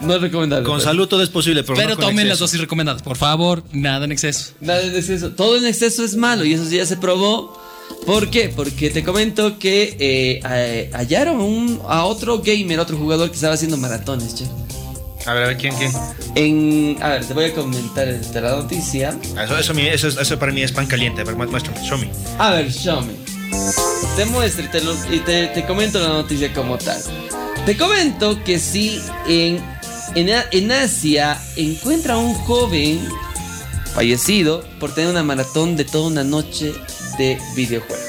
[0.00, 0.64] No es recomendable.
[0.64, 0.84] Con pues.
[0.84, 4.12] salud todo es posible, pero, Pero no tomen las dosis recomendadas, por favor, nada en
[4.12, 4.52] exceso.
[4.60, 5.30] Nada en exceso.
[5.32, 7.58] Todo en exceso es malo y eso ya se probó.
[8.06, 8.48] ¿Por qué?
[8.54, 13.76] Porque te comento que eh, hallaron un- a otro gamer, otro jugador que estaba haciendo
[13.76, 14.44] maratones, che.
[15.26, 15.92] A ver, a ver, ¿quién, quién?
[16.34, 19.14] En, a ver, te voy a comentar de la noticia.
[19.44, 21.20] Eso, eso, eso, es- eso para mí es pan caliente.
[21.20, 22.08] A ver, mu- muéstrame, show me.
[22.38, 23.12] A ver, show me.
[24.16, 27.02] Te muestro y te, lo- y te, te comento la noticia como tal.
[27.66, 28.98] Te comento que si
[29.28, 29.60] en,
[30.14, 33.00] en, A- en Asia encuentra un joven
[33.94, 36.72] fallecido por tener una maratón de toda una noche
[37.18, 38.06] de videojuegos.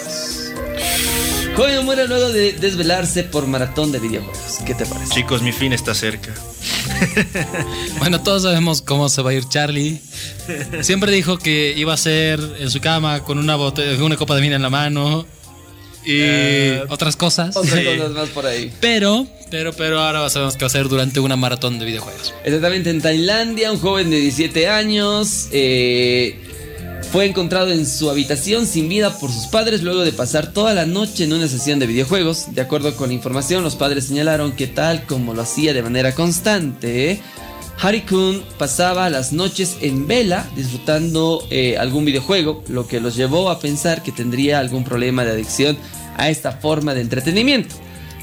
[1.55, 4.59] Joven muere luego de desvelarse por maratón de videojuegos.
[4.65, 5.13] ¿Qué te parece?
[5.13, 6.33] Chicos, mi fin está cerca.
[7.99, 9.99] Bueno, todos sabemos cómo se va a ir Charlie.
[10.81, 14.55] Siempre dijo que iba a ser en su cama con una, una copa de vino
[14.55, 15.25] en la mano
[16.05, 17.55] y Eh, otras cosas.
[17.55, 17.85] Otras Sí.
[17.85, 18.71] cosas más por ahí.
[18.79, 22.33] Pero, pero, pero ahora sabemos que va a ser durante una maratón de videojuegos.
[22.43, 26.39] Exactamente en Tailandia, un joven de 17 años eh,
[27.11, 30.85] fue encontrado en su habitación sin vida por sus padres luego de pasar toda la
[30.85, 32.53] noche en una sesión de videojuegos.
[32.55, 36.13] De acuerdo con la información, los padres señalaron que tal como lo hacía de manera
[36.15, 37.19] constante,
[37.81, 43.59] Harry-kun pasaba las noches en vela disfrutando eh, algún videojuego, lo que los llevó a
[43.59, 45.77] pensar que tendría algún problema de adicción
[46.15, 47.73] a esta forma de entretenimiento.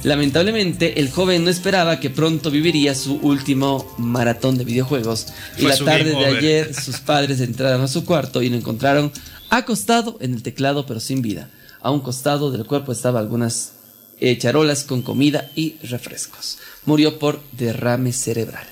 [0.04, 5.26] Lamentablemente, el joven no esperaba que pronto viviría su último maratón de videojuegos.
[5.56, 9.10] Y la tarde de ayer, sus padres entraron a su cuarto y lo encontraron
[9.50, 11.50] acostado en el teclado, pero sin vida.
[11.80, 13.72] A un costado del cuerpo estaban algunas
[14.20, 16.58] eh, charolas con comida y refrescos.
[16.86, 18.66] Murió por derrame cerebral,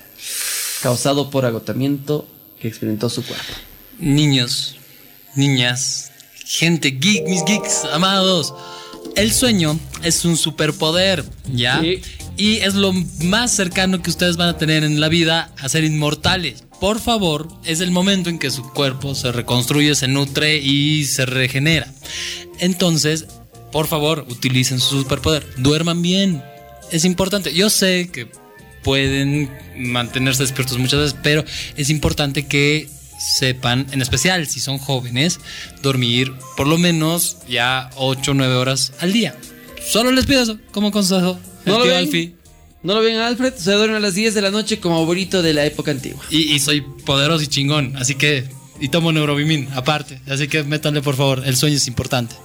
[0.86, 2.28] causado por agotamiento
[2.60, 3.54] que experimentó su cuerpo.
[3.98, 4.76] Niños,
[5.34, 6.12] niñas,
[6.44, 8.54] gente geek, mis geeks amados.
[9.16, 11.80] El sueño es un superpoder, ¿ya?
[11.80, 12.02] Sí.
[12.36, 15.82] Y es lo más cercano que ustedes van a tener en la vida a ser
[15.82, 16.62] inmortales.
[16.78, 21.26] Por favor, es el momento en que su cuerpo se reconstruye, se nutre y se
[21.26, 21.92] regenera.
[22.60, 23.26] Entonces,
[23.72, 25.44] por favor, utilicen su superpoder.
[25.56, 26.44] Duerman bien.
[26.92, 27.52] Es importante.
[27.52, 28.28] Yo sé que
[28.86, 31.44] pueden mantenerse despiertos muchas veces, pero
[31.76, 35.40] es importante que sepan, en especial si son jóvenes,
[35.82, 39.34] dormir por lo menos ya 8 o 9 horas al día.
[39.84, 41.36] Solo les pido eso como consejo.
[41.64, 41.96] ¿No lo?
[41.96, 42.36] Alfie.
[42.84, 43.54] ¿No lo ven, Alfred?
[43.54, 46.22] Se duerme a las 10 de la noche como abuelito de la época antigua.
[46.30, 48.44] Y, y soy poderoso y chingón, así que...
[48.78, 50.20] Y tomo neurobimin, aparte.
[50.28, 51.42] Así que métanle, por favor.
[51.44, 52.36] El sueño es importante.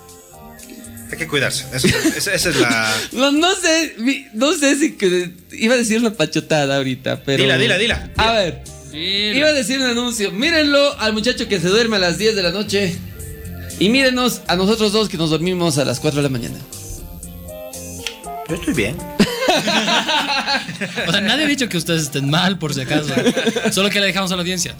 [1.12, 1.66] Hay que cuidarse.
[1.74, 2.93] Eso- esa, esa es la.
[3.12, 3.95] No, no sé,
[4.34, 7.43] no sé si que- iba a decir una pachotada ahorita, pero...
[7.43, 8.09] Dila, dila, dila.
[8.18, 10.32] A ver, iba a decir un anuncio.
[10.32, 12.95] Mírenlo al muchacho que se duerme a las 10 de la noche.
[13.80, 16.57] Y mírenos a nosotros dos que nos dormimos a las 4 de la mañana.
[18.47, 18.97] Yo estoy bien.
[21.07, 23.14] O sea, nadie ha dicho que ustedes estén mal, por si acaso.
[23.72, 24.74] Solo que le dejamos a la audiencia.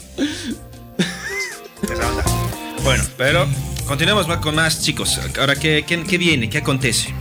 [2.82, 3.46] Bueno, pero
[3.86, 5.20] continuemos más con más chicos.
[5.38, 6.48] Ahora, ¿qué, qué, qué viene?
[6.48, 7.14] ¿Qué acontece?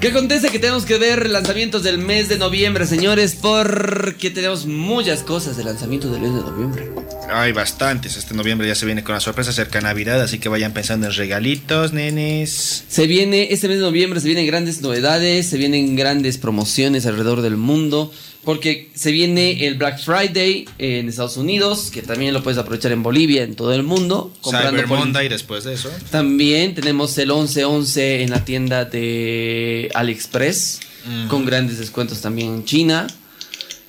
[0.00, 0.50] ¿Qué acontece?
[0.50, 5.64] Que tenemos que ver lanzamientos del mes de noviembre, señores, porque tenemos muchas cosas de
[5.64, 6.90] lanzamiento del mes de noviembre.
[7.32, 8.16] Hay bastantes.
[8.18, 11.06] Este noviembre ya se viene con la sorpresa cerca de Navidad, así que vayan pensando
[11.06, 12.84] en regalitos, nenes.
[12.88, 17.40] Se viene, este mes de noviembre se vienen grandes novedades, se vienen grandes promociones alrededor
[17.40, 18.12] del mundo,
[18.46, 23.02] porque se viene el Black Friday en Estados Unidos, que también lo puedes aprovechar en
[23.02, 24.32] Bolivia, en todo el mundo.
[24.70, 25.90] Cyber por- Monday después de eso.
[26.10, 30.80] También tenemos el 11-11 en la tienda de AliExpress,
[31.28, 33.06] con grandes descuentos también en China,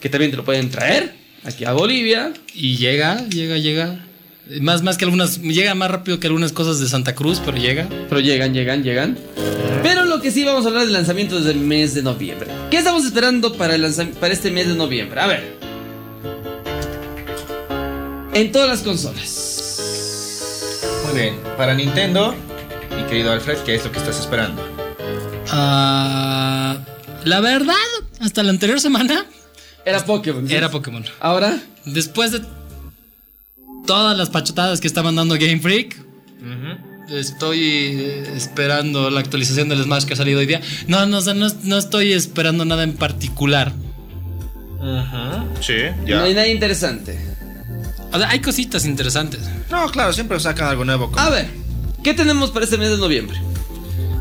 [0.01, 2.33] que también te lo pueden traer aquí a Bolivia.
[2.53, 4.06] Y llega, llega, llega.
[4.61, 5.41] Más, más que algunas.
[5.41, 7.87] Llega más rápido que algunas cosas de Santa Cruz, pero llega.
[8.09, 9.17] Pero llegan, llegan, llegan.
[9.83, 12.47] Pero lo que sí vamos a hablar del lanzamiento del mes de noviembre.
[12.71, 15.19] ¿Qué estamos esperando para, el para este mes de noviembre?
[15.19, 15.57] A ver.
[18.33, 19.79] En todas las consolas.
[21.05, 21.35] Muy bien.
[21.57, 22.35] Para Nintendo,
[22.95, 24.61] mi querido Alfred, ¿qué es lo que estás esperando?
[25.49, 26.77] Ah,
[27.23, 27.75] la verdad,
[28.19, 29.25] hasta la anterior semana
[29.85, 30.47] Era Pokémon.
[30.47, 30.55] ¿sí?
[30.55, 31.03] era Pokémon.
[31.19, 31.57] Ahora.
[31.85, 32.41] Después de
[33.87, 35.97] todas las pachotadas que está mandando Game Freak,
[37.09, 40.61] estoy eh, esperando la actualización del Smash que ha salido hoy día.
[40.87, 43.71] No, no, o sea, no, no estoy esperando nada en particular.
[45.61, 45.73] Sí,
[46.07, 47.17] No hay nada interesante.
[48.13, 49.41] O sea, hay cositas interesantes.
[49.71, 51.11] No, claro, siempre sacan algo nuevo.
[51.17, 51.47] A ver.
[52.03, 53.37] ¿Qué tenemos para este mes de noviembre?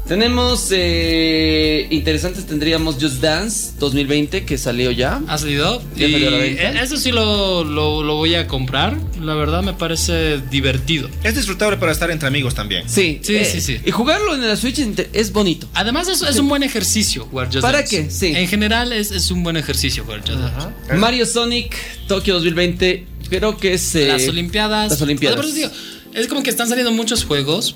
[0.09, 5.21] Tenemos eh, interesantes, tendríamos Just Dance 2020 que salió ya.
[5.27, 5.83] ¿Ha salido?
[5.97, 6.63] ¿Ya Y salió a la venta?
[6.63, 8.97] eh, eso sí lo, lo- lo voy a comprar.
[9.21, 11.09] La verdad me parece divertido.
[11.25, 12.89] Es disfrutable para estar entre amigos también.
[12.89, 13.81] Sí, Sí, eh, sí, sí.
[13.85, 14.79] Y jugarlo en la Switch
[15.13, 15.69] es bonito.
[15.75, 18.05] Además es, es un buen ejercicio jugar Just ¿Para Dance.
[18.05, 18.11] qué?
[18.11, 18.27] Sí.
[18.37, 20.95] En general es, es un buen ejercicio jugar Just Dance.
[20.99, 21.75] Mario Sonic
[22.07, 23.93] Tokio 2020, creo que es.
[23.97, 24.91] eh, Las Olimpiadas.
[24.93, 25.53] Las Olimpiadas.
[25.53, 25.69] Digo,
[26.15, 27.75] es como que están saliendo muchos juegos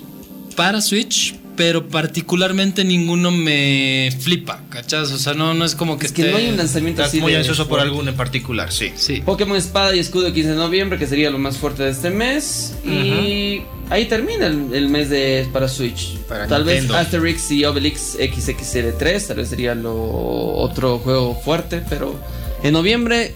[0.55, 5.13] para Switch, pero particularmente ninguno me flipa, ¿cachas?
[5.13, 7.21] O sea, no, no es como que Es que esté- no hay un lanzamiento así.
[7.21, 8.93] muy de- ansioso por alguno en particular, sí.
[8.97, 9.21] Sí.
[9.21, 12.77] Pokémon Espada y Escudo 15 de noviembre, que sería lo más fuerte de este mes.
[12.83, 16.17] Y ahí termina el, el mes de para Switch.
[16.29, 16.95] Para tal Nintendo.
[16.95, 22.19] vez Asterix y Obelix XXL3, tal vez sería lo otro juego fuerte, pero
[22.63, 23.35] en noviembre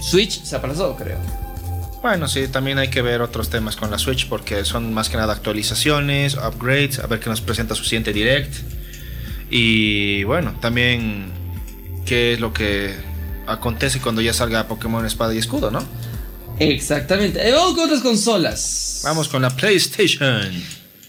[0.00, 1.18] Switch se aplazó, creo.
[2.02, 5.16] Bueno, sí, también hay que ver otros temas con la Switch porque son más que
[5.16, 8.54] nada actualizaciones, upgrades, a ver qué nos presenta su siguiente direct.
[9.50, 11.32] Y bueno, también
[12.06, 12.94] qué es lo que
[13.46, 15.84] acontece cuando ya salga Pokémon Espada y Escudo, ¿no?
[16.60, 17.46] Exactamente.
[17.46, 19.00] Eh, vamos con otras consolas.
[19.04, 20.50] Vamos con la PlayStation.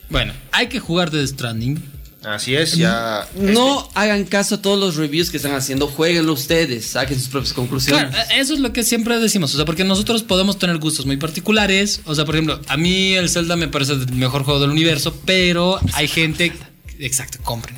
[0.10, 1.99] Bueno, hay que jugar de Stranding.
[2.24, 3.26] Así es, ya.
[3.36, 7.54] No hagan caso a todos los reviews que están haciendo, jueguenlo ustedes, saquen sus propias
[7.54, 8.10] conclusiones.
[8.10, 11.06] Claro, eh, eso es lo que siempre decimos, o sea, porque nosotros podemos tener gustos
[11.06, 14.60] muy particulares, o sea, por ejemplo, a mí el Zelda me parece el mejor juego
[14.60, 16.52] del universo, pero hay gente,
[17.00, 17.78] exacto, compren,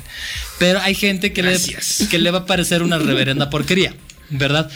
[0.58, 1.56] pero hay gente que le,
[2.10, 3.94] que le va a parecer una reverenda porquería,
[4.30, 4.68] ¿verdad?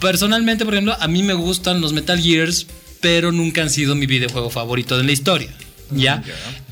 [0.00, 2.66] Personalmente, por ejemplo, a mí me gustan los Metal Gears,
[3.02, 5.50] pero nunca han sido mi videojuego favorito de la historia,
[5.90, 6.22] ¿ya?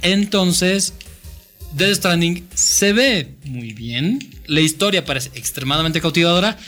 [0.00, 0.94] Entonces,
[1.72, 4.18] Death Stranding se ve muy bien.
[4.46, 6.58] La historia parece extremadamente cautivadora.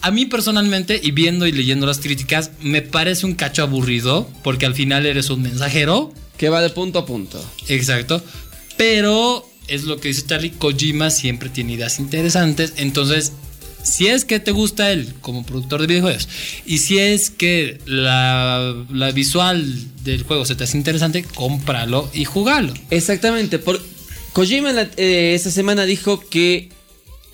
[0.00, 4.66] A mí personalmente, y viendo y leyendo las críticas, me parece un cacho aburrido, porque
[4.66, 6.12] al final eres un mensajero.
[6.36, 7.44] Que va de punto a punto.
[7.68, 8.22] Exacto.
[8.76, 12.74] Pero es lo que dice Charlie, Kojima siempre tiene ideas interesantes.
[12.76, 13.32] Entonces,
[13.82, 16.28] si es que te gusta él como productor de videojuegos,
[16.66, 19.64] y si es que la, la visual
[20.04, 22.74] del juego se te hace interesante, cómpralo y jugalo.
[22.90, 23.58] Exactamente.
[23.58, 23.80] Por,
[24.32, 26.70] Kojima eh, esta semana dijo que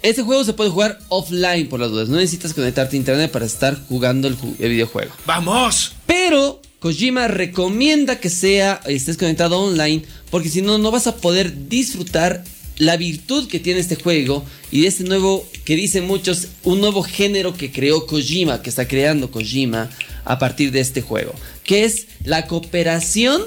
[0.03, 2.09] este juego se puede jugar offline por las dudas.
[2.09, 5.13] No necesitas conectarte a internet para estar jugando el, ju- el videojuego.
[5.27, 5.93] ¡Vamos!
[6.07, 11.69] Pero Kojima recomienda que sea estés conectado online porque si no no vas a poder
[11.69, 12.45] disfrutar
[12.79, 17.03] la virtud que tiene este juego y de este nuevo que dicen muchos un nuevo
[17.03, 19.91] género que creó Kojima, que está creando Kojima
[20.25, 21.35] a partir de este juego,
[21.65, 23.43] que es la cooperación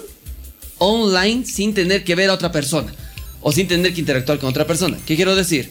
[0.80, 2.94] online sin tener que ver a otra persona
[3.42, 4.98] o sin tener que interactuar con otra persona.
[5.06, 5.70] ¿Qué quiero decir?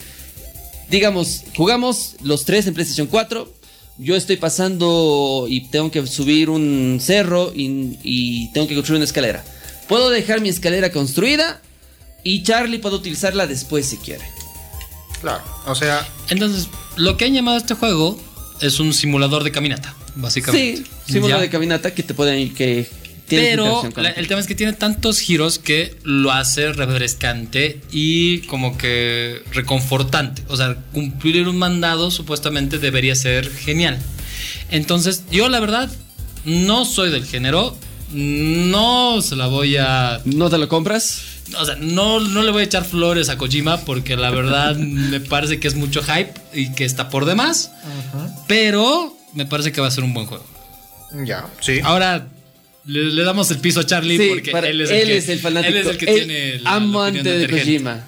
[0.91, 3.53] digamos, jugamos los tres en PlayStation 4.
[3.99, 9.05] Yo estoy pasando y tengo que subir un cerro y, y tengo que construir una
[9.05, 9.45] escalera.
[9.89, 11.61] Puedo dejar mi escalera construida
[12.25, 14.25] y Charlie puede utilizarla después si quiere.
[15.21, 18.19] Claro, o sea, Entonces, lo que han llamado a este juego
[18.61, 20.83] es un simulador de caminata, básicamente.
[21.07, 21.39] Sí, Ya.
[21.39, 22.89] de caminata que te pueden que
[23.31, 28.41] Tiene Pero la- el tema es que tiene tantos giros que lo hace refrescante y
[28.43, 30.43] como que reconfortante.
[30.49, 33.99] O sea, cumplir un mandado supuestamente debería ser genial.
[34.71, 35.91] Entonces, yo la verdad
[36.45, 37.77] no soy del género.
[38.13, 41.23] No se la voy a ¿No te lo compras?
[41.59, 45.19] o sea, no, no le voy a echar flores a Kojima porque la verdad me
[45.21, 47.71] parece que es mucho hype y que está por demás.
[48.47, 50.45] Pero me parece que va a ser un buen juego.
[51.25, 51.81] Ya, sí.
[51.83, 52.27] Ahora
[52.91, 55.71] le, le damos el piso a Charlie Sí, porque para- él es el, que, fanático.
[55.73, 57.49] Él es el que tiene la- amante de.
[57.49, 58.05] Kojima.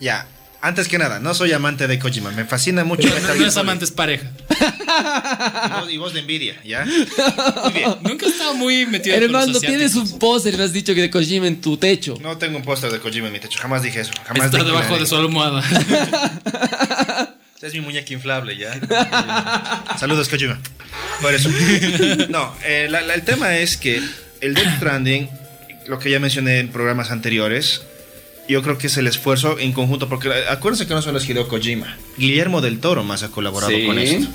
[0.00, 0.26] Ya.
[0.60, 2.30] Antes que nada, no soy amante de Kojima.
[2.30, 4.30] Me fascina mucho No, no es amante, es pareja.
[4.48, 6.84] Y vos, y vos de envidia, ¿ya?
[7.64, 7.94] Muy bien.
[8.02, 10.94] Nunca he estado muy metido con Hermano, los tienes un póster y me has dicho
[10.94, 12.16] que de Kojima en tu techo.
[12.22, 13.58] No tengo un póster de Kojima en mi techo.
[13.60, 14.12] Jamás dije eso.
[14.26, 15.62] Jamás Está dije debajo de su almohada.
[17.60, 18.78] Es mi muñeca inflable, ¿ya?
[19.98, 20.58] Saludos, Kojima.
[21.22, 21.48] Por eso.
[22.28, 24.02] No, eh, la- la- el tema es que
[24.44, 25.28] el Death Stranding,
[25.86, 27.82] lo que ya mencioné en programas anteriores,
[28.48, 31.48] yo creo que es el esfuerzo en conjunto, porque acuérdense que no solo es Hideo
[31.48, 33.86] Kojima, Guillermo del Toro más ha colaborado Sí.
[33.86, 34.28] con esto.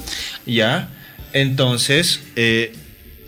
[0.45, 0.89] ¿Ya?
[1.34, 2.74] Entonces, eh,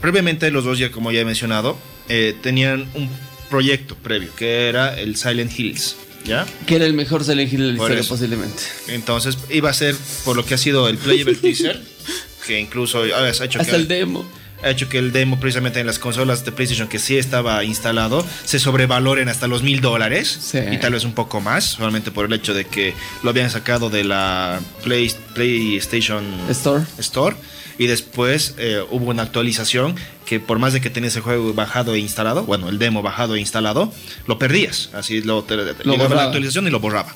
[0.00, 1.78] previamente los dos, ya como ya he mencionado,
[2.08, 3.08] eh, tenían un
[3.48, 5.96] proyecto previo, que era el Silent Hills.
[6.24, 6.46] ¿Ya?
[6.66, 8.08] Que era el mejor Silent Hill de la Por historia, eso.
[8.14, 8.62] posiblemente.
[8.88, 11.80] Entonces iba a ser por lo que ha sido el playable teaser,
[12.46, 14.28] que incluso ah, ha hecho, Hasta que, el demo.
[14.62, 18.24] Ha hecho que el demo precisamente en las consolas de PlayStation que sí estaba instalado
[18.44, 20.58] se sobrevaloren hasta los mil dólares Sí.
[20.70, 23.90] y tal vez un poco más, solamente por el hecho de que lo habían sacado
[23.90, 26.84] de la Play- PlayStation Store.
[26.98, 27.36] Store
[27.78, 29.96] y después eh, hubo una actualización
[30.26, 33.34] que por más de que tenías el juego bajado e instalado, bueno, el demo bajado
[33.34, 33.92] e instalado,
[34.26, 34.90] lo perdías.
[34.92, 36.14] Así lo, te, te- llegaba borraba.
[36.16, 37.14] la actualización y lo borraba.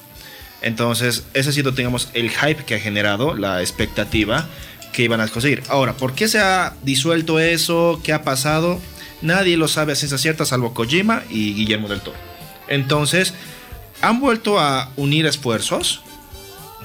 [0.63, 4.49] Entonces, ese ha sido, digamos, el hype que ha generado, la expectativa
[4.97, 5.63] que iban a conseguir.
[5.69, 8.01] Ahora, ¿por qué se ha disuelto eso?
[8.03, 8.81] ¿Qué ha pasado?
[9.21, 12.17] Nadie lo sabe a ciencia cierta, salvo Kojima y Guillermo del Toro.
[12.67, 13.35] Entonces,
[14.01, 16.01] han vuelto a unir esfuerzos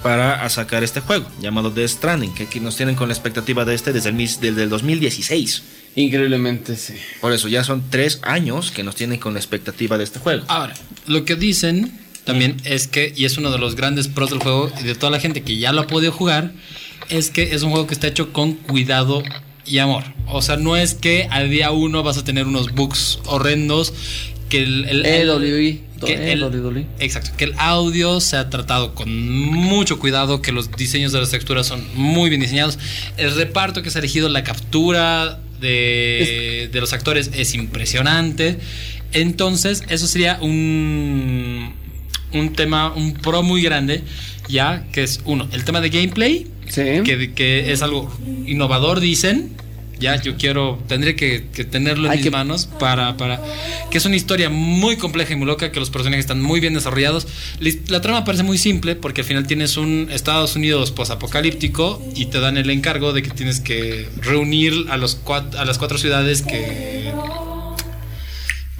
[0.03, 3.64] para a sacar este juego llamado Death Stranding, que aquí nos tienen con la expectativa
[3.64, 5.64] de este desde el, desde el 2016.
[5.95, 6.95] Increíblemente, sí.
[7.22, 10.43] Por eso ya son tres años que nos tienen con la expectativa de este juego.
[10.49, 10.74] Ahora,
[11.07, 14.70] lo que dicen también es que, y es uno de los grandes pros del juego
[14.82, 16.51] y de toda la gente que ya lo ha podido jugar,
[17.10, 19.24] es que es un juego que está hecho con cuidado
[19.66, 20.04] y amor.
[20.28, 23.93] O sea, no es que al día uno vas a tener unos bugs horrendos,
[24.49, 24.86] que el...
[24.86, 25.28] el- el-
[26.06, 26.88] que el- WWE.
[26.99, 31.30] Exacto, que el audio se ha tratado con mucho cuidado, que los diseños de las
[31.30, 32.80] texturas son muy bien diseñados,
[33.18, 38.58] el reparto que se ha elegido, la captura de, de los actores es impresionante.
[39.14, 41.74] Entonces, eso sería un,
[42.34, 44.04] un tema, un pro muy grande,
[44.47, 46.83] ya que es uno, el tema de gameplay, Sí.
[47.03, 48.11] que, que es algo
[48.45, 49.55] innovador, dicen.
[49.99, 53.39] Ya, yo quiero, tendré que, que tenerlo en Hay mis que- manos para, para.
[53.91, 56.73] Que es una historia muy compleja y muy loca, que los personajes están muy bien
[56.73, 57.27] desarrollados.
[57.87, 62.39] La trama parece muy simple, porque al final tienes un Estados Unidos posapocalíptico y te
[62.39, 66.41] dan el encargo de que tienes que reunir a, los cuat- a las cuatro ciudades
[66.41, 67.01] que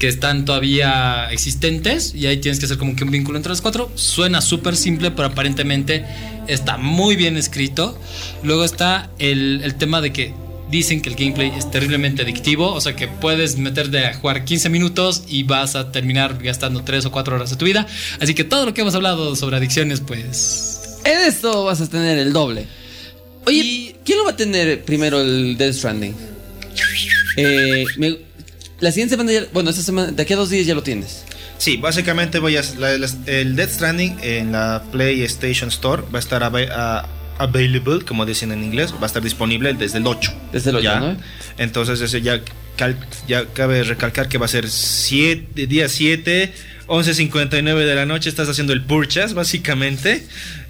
[0.02, 3.62] que están todavía existentes y ahí tienes que hacer como que un vínculo entre las
[3.62, 3.92] cuatro.
[3.94, 6.04] Suena súper simple, pero aparentemente
[6.48, 7.96] está muy bien escrito.
[8.42, 10.34] Luego está el, el tema de que
[10.72, 14.70] dicen que el gameplay es terriblemente adictivo, o sea que puedes meterte a jugar 15
[14.70, 17.86] minutos y vas a terminar gastando 3 o 4 horas de tu vida.
[18.20, 20.80] Así que todo lo que hemos hablado sobre adicciones, pues...
[21.06, 22.66] En esto vas a tener el doble.
[23.46, 26.16] Oye, ¿quién lo va a tener primero el Death Stranding?
[27.38, 28.31] Eh, me-
[28.82, 31.24] la siguiente semana, ya- bueno, esta semana, de aquí a dos días ya lo tienes.
[31.58, 36.20] Sí, básicamente voy a, la- la- el Death Stranding en la PlayStation Store va a
[36.20, 37.08] estar a-
[37.38, 40.32] available, como dicen en inglés, va a estar disponible desde el 8.
[40.52, 41.00] Desde el 8, ¿ya?
[41.00, 41.18] ¿no?
[41.58, 42.42] Entonces ese ya,
[42.78, 46.54] cal- ya cabe recalcar que va a ser siete, día 7,
[46.88, 50.26] 11.59 de la noche, estás haciendo el purchase básicamente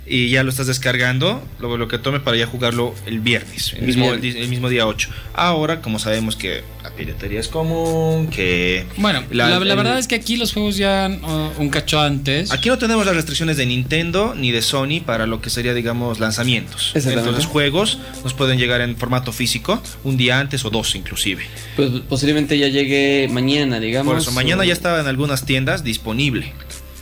[0.05, 3.80] y ya lo estás descargando, luego lo que tome para ya jugarlo el viernes, el,
[3.80, 4.36] El mismo, viernes.
[4.36, 5.09] el mismo día 8.
[5.34, 6.64] Ahora, como sabemos que
[7.06, 8.86] piratería es común, que...
[8.97, 11.99] Bueno, la, La- la el- verdad es que aquí los juegos ya uh, un cacho
[11.99, 12.52] antes.
[12.52, 16.20] Aquí no tenemos las restricciones de Nintendo ni de Sony para lo que sería, digamos,
[16.20, 16.91] lanzamientos.
[16.93, 21.43] Entonces, juegos nos pueden llegar en formato físico un día antes o dos, inclusive.
[21.76, 24.12] Pues posiblemente ya llegue mañana, digamos.
[24.14, 26.54] Por eso, mañana o- ya está en algunas tiendas disponible.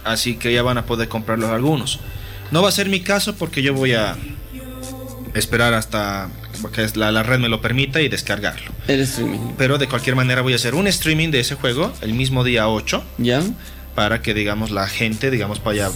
[0.05, 1.99] Así que ya van a poder comprarlos algunos.
[2.51, 4.15] No va a ser mi caso porque yo voy a
[5.33, 6.29] esperar hasta
[6.73, 8.71] que la, la red me lo permita y descargarlo.
[8.87, 9.53] El streaming.
[9.57, 12.67] Pero de cualquier manera voy a hacer un streaming de ese juego el mismo día
[12.67, 13.43] 8 ¿Ya?
[13.95, 15.89] para que digamos la gente digamos vaya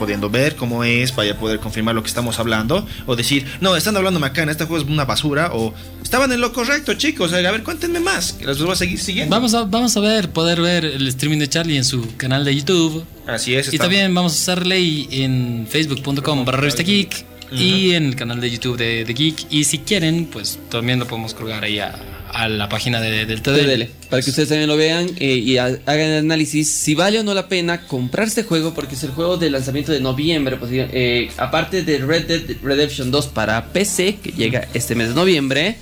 [0.00, 3.76] pudiendo ver cómo es, vaya a poder confirmar lo que estamos hablando, o decir, no,
[3.76, 7.36] están hablando macana, este juego es una basura, o estaban en lo correcto, chicos, a
[7.36, 9.36] ver, cuéntenme más, que los voy a seguir siguiendo.
[9.36, 12.56] Vamos a, vamos a ver, poder ver el streaming de Charlie en su canal de
[12.56, 13.04] YouTube.
[13.26, 13.74] Así es.
[13.74, 18.50] Y también vamos a hacerle en facebook.com barra revista geek y en el canal de
[18.50, 19.46] YouTube de, de Geek.
[19.50, 21.94] Y si quieren, pues también lo podemos colgar ahí a,
[22.32, 23.64] a la página de, del TDL.
[23.66, 27.18] TDL, para que ustedes también lo vean eh, y ha- hagan el análisis si vale
[27.18, 30.56] o no la pena comprar este juego porque es el juego de lanzamiento de noviembre,
[30.56, 35.14] pues, eh, aparte de Red Dead Redemption 2 para PC que llega este mes de
[35.14, 35.76] noviembre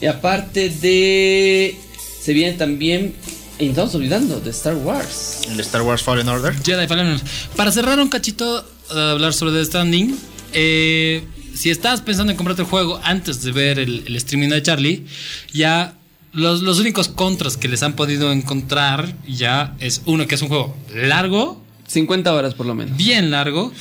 [0.00, 1.76] y aparte de
[2.20, 3.14] se viene también
[3.58, 5.42] y estamos olvidando de Star Wars.
[5.50, 6.54] El Star Wars Fallen Order.
[6.64, 7.26] Jedi Fallen Order.
[7.56, 8.62] Para cerrar un cachito
[8.92, 10.18] de hablar sobre The Standing,
[10.52, 11.24] eh,
[11.54, 15.04] si estás pensando en comprarte el juego antes de ver el, el streaming de Charlie,
[15.52, 15.94] ya
[16.32, 20.48] los, los únicos contras que les han podido encontrar ya es uno que es un
[20.48, 22.96] juego largo, 50 horas por lo menos.
[22.96, 23.72] bien largo,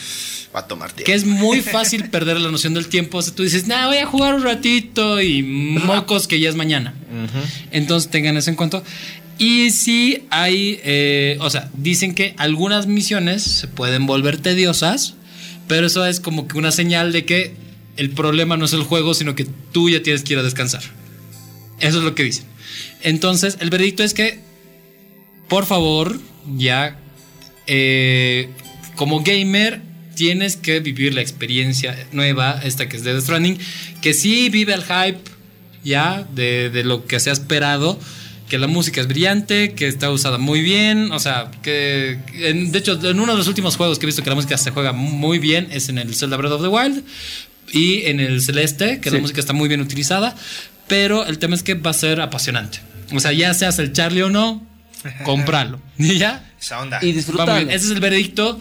[0.55, 1.05] Va a tomar tiempo.
[1.05, 3.19] que es muy fácil perder la noción del tiempo.
[3.19, 6.55] O sea, tú dices, nah, voy a jugar un ratito y mocos que ya es
[6.55, 6.95] mañana.
[7.69, 8.81] Entonces tengan eso en cuenta.
[9.37, 15.13] Y sí hay, eh, o sea, dicen que algunas misiones se pueden volver tediosas,
[15.69, 17.53] pero eso es como que una señal de que
[17.95, 20.81] el problema no es el juego, sino que tú ya tienes que ir a descansar.
[21.79, 22.45] Eso es lo que dicen.
[23.03, 24.39] Entonces, el veredicto es que,
[25.47, 26.19] por favor,
[26.57, 26.97] ya,
[27.67, 28.49] eh,
[28.95, 29.81] como gamer,
[30.15, 33.59] tienes que vivir la experiencia nueva, esta que es de Death Stranding,
[34.01, 35.21] que sí vive el hype,
[35.83, 37.99] ya, de, de lo que se ha esperado,
[38.49, 42.79] que la música es brillante, que está usada muy bien, o sea, que, en- de
[42.79, 44.91] hecho, en uno de los últimos juegos que he visto que la música se juega
[44.91, 47.03] muy bien es en el Zelda Breath of the Wild
[47.71, 50.35] y en el Celeste, que la música está muy bien utilizada,
[50.87, 52.79] pero el tema es que va a ser apasionante.
[53.13, 54.65] O sea, ya seas el Charlie o no,
[55.23, 55.79] cómpralo.
[55.99, 56.51] ¿Y ya?
[56.59, 56.99] Esa onda.
[57.01, 57.53] Y disfrutarlo.
[57.69, 58.59] Ese es el veredicto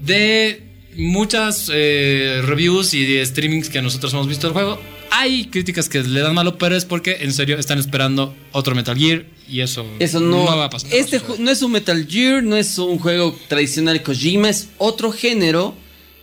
[0.00, 0.62] de
[0.96, 4.80] muchas eh, reviews y de streamings que nosotros hemos visto del juego.
[5.10, 8.96] Hay críticas que le dan malo, pero es porque en serio están esperando otro Metal
[8.96, 10.92] Gear y eso, Eso no, va a pasar.
[10.92, 15.74] Este no es un Metal Gear, no es un juego tradicional Kojima, es otro género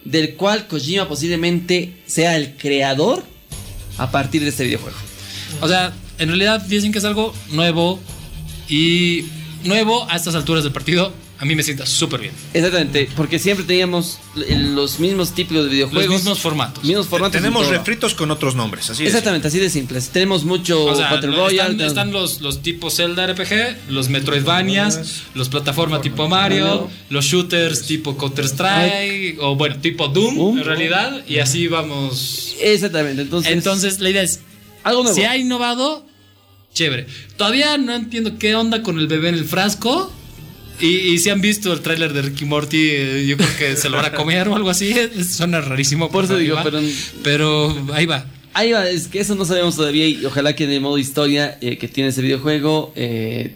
[0.04, 3.24] del cual Kojima posiblemente sea el creador
[3.98, 4.98] a partir de este videojuego.
[5.62, 8.00] O sea, en realidad dicen que es algo nuevo
[8.70, 9.26] y
[9.64, 11.12] nuevo a estas alturas del partido.
[11.38, 12.34] A mí me sienta súper bien.
[12.54, 16.06] Exactamente, porque siempre teníamos los mismos tipos de videojuegos.
[16.06, 16.84] Los mismos formatos.
[16.84, 17.34] mismos formatos.
[17.42, 19.10] Tenemos refritos con otros nombres, así es.
[19.10, 20.10] Exactamente, así de simples.
[20.10, 21.86] Tenemos mucho O sea, Battle están, Royale.
[21.88, 27.86] están tenemos- los, los tipos Zelda RPG, los Metroidvanias, los plataformas tipo Mario, los shooters
[27.86, 30.58] tipo Counter Strike, o bueno, tipo Doom, Doom.
[30.60, 32.56] en realidad, y así vamos.
[32.62, 33.52] Exactamente, entonces.
[33.52, 34.40] Entonces, la idea es,
[34.84, 35.16] algo nuevo.
[35.16, 36.06] si ha innovado,
[36.74, 37.08] chévere.
[37.36, 40.14] Todavía no entiendo qué onda con el bebé en el frasco.
[40.82, 43.90] Y, y si han visto el tráiler de Ricky Morty, eh, yo creo que se
[43.90, 44.94] lo van a comer o algo así.
[45.24, 46.10] Suena rarísimo.
[46.12, 46.64] Por eso digo, va.
[46.64, 46.82] pero-
[47.24, 48.26] Pero ahí va.
[48.54, 51.58] Ahí va, es que eso no sabemos todavía y ojalá que en el modo historia
[51.60, 53.54] eh, que tiene ese videojuego eh,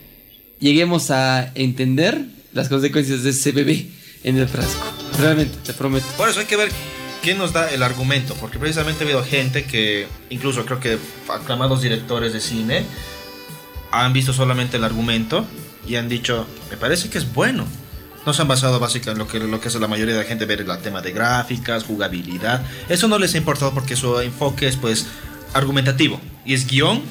[0.59, 3.85] lleguemos a entender las consecuencias de ese bebé
[4.25, 4.85] en el frasco.
[5.17, 6.05] Realmente, te prometo.
[6.17, 6.69] Por eso hay que ver
[7.23, 10.97] quién nos da el argumento, porque precisamente ha habido gente que, incluso creo que
[11.29, 12.83] aclamados directores de cine,
[13.91, 15.45] han visto solamente el argumento
[15.89, 17.65] y han dicho, me parece que es bueno.
[18.25, 20.27] No se han basado básicamente en lo que, lo que es la mayoría de la
[20.27, 22.63] gente, ver el tema de gráficas, jugabilidad.
[22.87, 25.07] Eso no les ha importado porque su enfoque es pues
[25.53, 27.01] argumentativo y es guion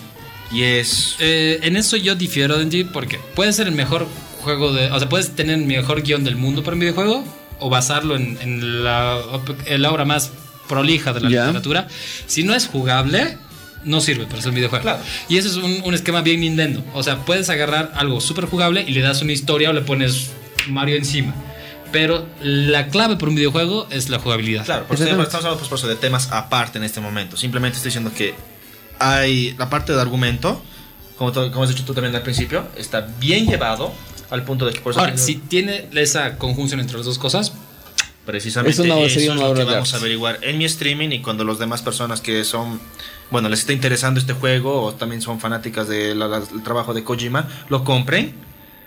[0.52, 1.16] y es...
[1.18, 4.06] Eh, en eso yo difiero de ti porque puede ser el mejor
[4.42, 4.90] juego de.
[4.92, 7.24] O sea, puedes tener el mejor guion del mundo para un videojuego
[7.58, 9.20] o basarlo en, en la,
[9.66, 10.30] en la obra más
[10.68, 11.88] prolija de la literatura.
[12.26, 13.38] Si no es jugable,
[13.84, 14.82] no sirve para ser un videojuego.
[14.82, 15.00] Claro.
[15.28, 16.82] Y ese es un, un esquema bien Nintendo.
[16.94, 20.30] O sea, puedes agarrar algo súper jugable y le das una historia o le pones
[20.68, 21.34] Mario encima.
[21.92, 24.64] Pero la clave para un videojuego es la jugabilidad.
[24.66, 27.36] Claro, por eso estamos hablando pues, por eso de temas aparte en este momento.
[27.36, 28.34] Simplemente estoy diciendo que
[28.98, 30.62] hay la parte de argumento,
[31.16, 33.92] como, tú- como has dicho tú también al principio, está bien llevado
[34.30, 37.52] al punto de que por eso Ahora, si tiene esa conjunción entre las dos cosas,
[38.26, 41.22] precisamente Eso no eso es una lo que vamos a averiguar en mi streaming y
[41.22, 42.80] cuando las demás personas que son,
[43.30, 46.22] bueno, les está interesando este juego o también son fanáticas del
[46.64, 48.32] trabajo de Kojima, lo compren,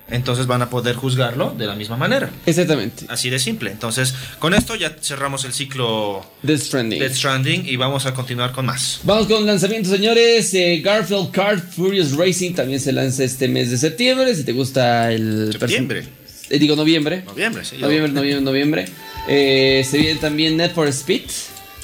[0.10, 2.30] entonces van a poder juzgarlo de la misma manera.
[2.46, 3.06] Exactamente.
[3.08, 3.72] Así de simple.
[3.72, 7.00] Entonces, con esto ya cerramos el ciclo Death Stranding.
[7.00, 9.00] Death Stranding y vamos a continuar con más.
[9.04, 10.54] Vamos con lanzamientos, señores.
[10.54, 14.36] Eh, Garfield Kart Furious Racing también se lanza este mes de septiembre.
[14.36, 15.56] Si te gusta el.
[15.58, 16.06] Septiembre.
[16.50, 17.24] eh, digo noviembre.
[17.26, 17.78] Noviembre, sí.
[17.78, 18.86] Noviembre, noviembre, noviembre.
[19.30, 21.22] Eh, se viene también Net for Speed.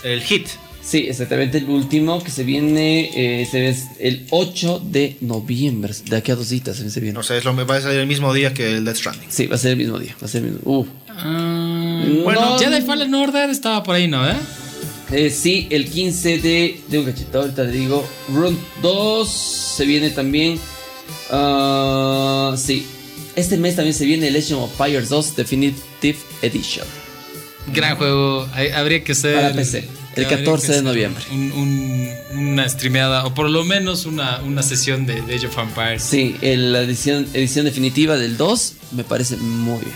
[0.03, 0.47] El hit.
[0.87, 3.09] Sí, exactamente el último que se viene
[3.41, 5.93] eh, se ve el 8 de noviembre.
[6.05, 7.19] De aquí a dos citas se viene.
[7.19, 9.29] O sea, es lo, va a salir el mismo día que el Death Stranding.
[9.29, 10.15] Sí, va a ser el mismo día.
[10.21, 10.61] Va a ser el mismo.
[10.71, 10.85] Uh.
[11.09, 14.29] Ah, Bueno, no, Jedi Fallen Order estaba por ahí, ¿no?
[14.29, 14.35] ¿Eh?
[15.11, 18.07] Eh, sí, el 15 de, de un cachito, ahorita te digo.
[18.29, 20.57] Run 2 se viene también.
[21.29, 22.85] Ah, sí,
[23.35, 26.85] este mes también se viene Legend of Fire 2 Definitive Edition.
[27.73, 28.47] Gran juego.
[28.53, 29.35] Hay- habría que ser.
[29.35, 29.83] Para PC,
[30.17, 31.23] el habría 14 que de noviembre.
[31.31, 35.57] un- un- una streameada, o por lo menos una, una sesión de, de Age of
[35.57, 36.03] Empires.
[36.03, 39.95] Sí, el- la edición, edición definitiva del 2 me parece muy bien.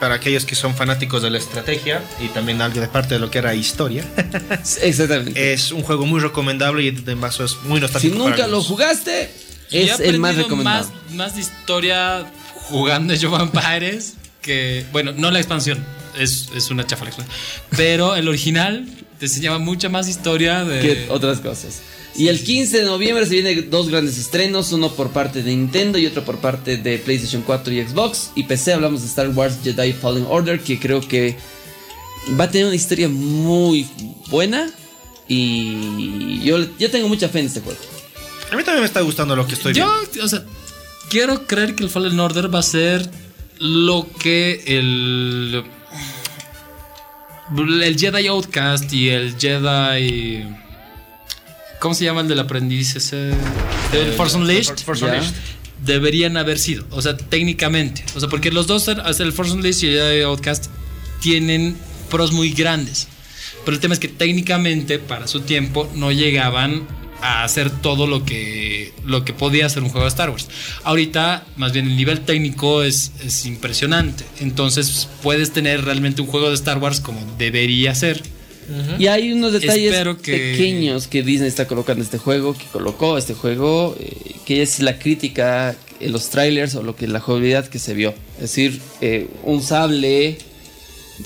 [0.00, 3.30] Para aquellos que son fanáticos de la estrategia y también algo de parte de lo
[3.30, 4.02] que era historia,
[4.82, 5.52] Exactamente.
[5.52, 8.16] es un juego muy recomendable y de paso es muy si nostálgico.
[8.16, 9.30] nunca para lo jugaste,
[9.70, 10.90] es el más recomendado.
[11.08, 14.86] Más, más de historia jugando Age of Empires que.
[14.92, 15.84] Bueno, no la expansión.
[16.18, 17.36] Es, es una chafa la expansión.
[17.76, 18.86] Pero el original
[19.20, 20.80] te enseñaba mucha más historia de.
[20.80, 21.82] que otras cosas.
[22.16, 25.96] Y el 15 de noviembre se vienen dos grandes estrenos, uno por parte de Nintendo
[25.96, 28.32] y otro por parte de PlayStation 4 y Xbox.
[28.34, 31.36] Y PC hablamos de Star Wars Jedi Fallen Order, que creo que
[32.38, 33.86] va a tener una historia muy
[34.28, 34.68] buena.
[35.28, 37.78] Y yo, yo tengo mucha fe en este juego.
[38.50, 40.24] A mí también me está gustando lo que estoy Yo, viendo.
[40.24, 40.42] o sea,
[41.08, 43.08] quiero creer que el Fallen Order va a ser
[43.60, 45.62] lo que el.
[47.56, 50.44] El Jedi Outcast y el Jedi.
[51.80, 53.32] ¿Cómo se llama el del aprendiz ese?
[53.92, 54.78] El Force Unleashed.
[54.78, 55.04] Force.
[55.04, 55.34] Unleashed.
[55.84, 56.86] Deberían haber sido.
[56.90, 58.04] O sea, técnicamente.
[58.14, 60.66] O sea, porque los dos, el Force Unleashed y el Jedi Outcast,
[61.20, 61.76] tienen
[62.10, 63.08] pros muy grandes.
[63.64, 66.86] Pero el tema es que técnicamente, para su tiempo, no llegaban
[67.22, 70.48] a hacer todo lo que, lo que podía hacer un juego de Star Wars.
[70.84, 74.24] Ahorita, más bien, el nivel técnico es, es impresionante.
[74.40, 78.22] Entonces, puedes tener realmente un juego de Star Wars como debería ser.
[79.00, 79.92] Y hay unos detalles
[80.22, 84.62] que- pequeños que Disney está colocando en este juego, que colocó este juego, eh, que
[84.62, 88.14] es la crítica en los trailers o lo que la jugabilidad que se vio.
[88.36, 90.38] Es decir, eh, un sable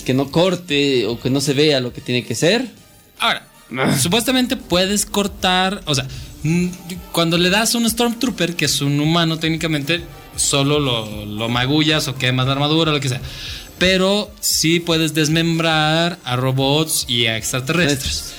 [0.05, 2.65] que no corte o que no se vea lo que tiene que ser.
[3.19, 3.47] Ahora,
[4.01, 6.07] supuestamente puedes cortar, o sea,
[6.43, 6.67] mm,
[7.11, 10.01] cuando le das a un Stormtrooper, que es un humano técnicamente,
[10.35, 13.21] solo lo, lo magullas o quemas la armadura, lo que sea.
[13.79, 18.33] Pero sí puedes desmembrar a robots y a extraterrestres.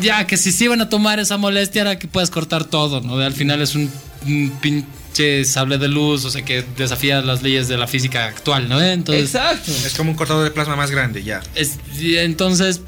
[0.00, 3.18] Ya que si se iban a tomar esa molestia, era que puedes cortar todo, ¿no?
[3.18, 3.90] Al final es un,
[4.26, 8.68] un pinche sable de luz, o sea, que desafía las leyes de la física actual,
[8.68, 8.80] ¿no?
[8.80, 9.70] Entonces, Exacto.
[9.84, 11.40] Es como un cortador de plasma más grande, ya.
[11.54, 12.82] es- y entonces,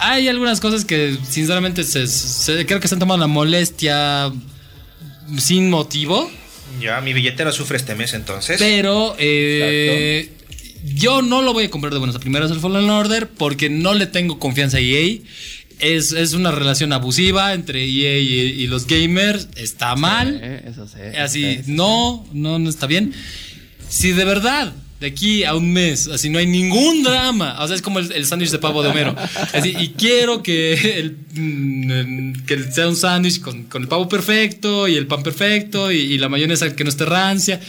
[0.00, 4.32] hay algunas cosas que sinceramente se, se- creo que se han tomado la molestia
[5.38, 6.30] sin motivo,
[6.80, 8.58] Ya, mi billetera sufre este mes entonces.
[8.58, 10.30] pero eh,
[10.84, 13.94] yo no lo voy a comprar de buenas a primeras el Fallen Order porque no
[13.94, 15.18] le tengo confianza a EA.
[15.78, 19.48] Es, es una relación abusiva entre EA y, y los gamers.
[19.56, 20.40] Está mal.
[20.66, 20.98] Eso sí.
[21.18, 21.62] Así, Sí.
[21.66, 23.12] no, no, no está bien.
[23.88, 27.76] Si de verdad, de aquí a un mes, así no hay ningún drama, o sea,
[27.76, 29.14] es como el, el sándwich de pavo de Homero.
[29.62, 35.06] Y quiero que, el, mm, que sea un sándwich con, el pavo perfecto y el
[35.06, 37.60] pan perfecto y, y la mayonesa que no esté rancia.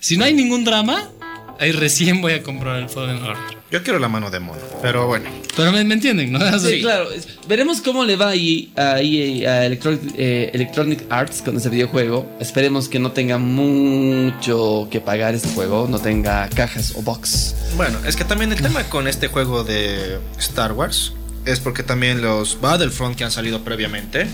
[0.00, 1.10] Si no hay ningún drama,
[1.58, 3.59] ahí recién voy a comprar el Fallen Order.
[3.70, 5.30] Yo quiero la mano de mono, pero bueno.
[5.56, 6.58] Pero me, me entienden, ¿no?
[6.58, 7.10] Sí, claro.
[7.12, 11.68] Es- Veremos cómo le va ahí a, EA, a Electronic, eh, Electronic Arts con ese
[11.68, 12.28] videojuego.
[12.40, 17.54] Esperemos que no tenga mucho que pagar este juego, no tenga cajas o box.
[17.76, 21.12] Bueno, es que también el tema con este juego de Star Wars
[21.46, 24.26] es porque también los Battlefront que han salido previamente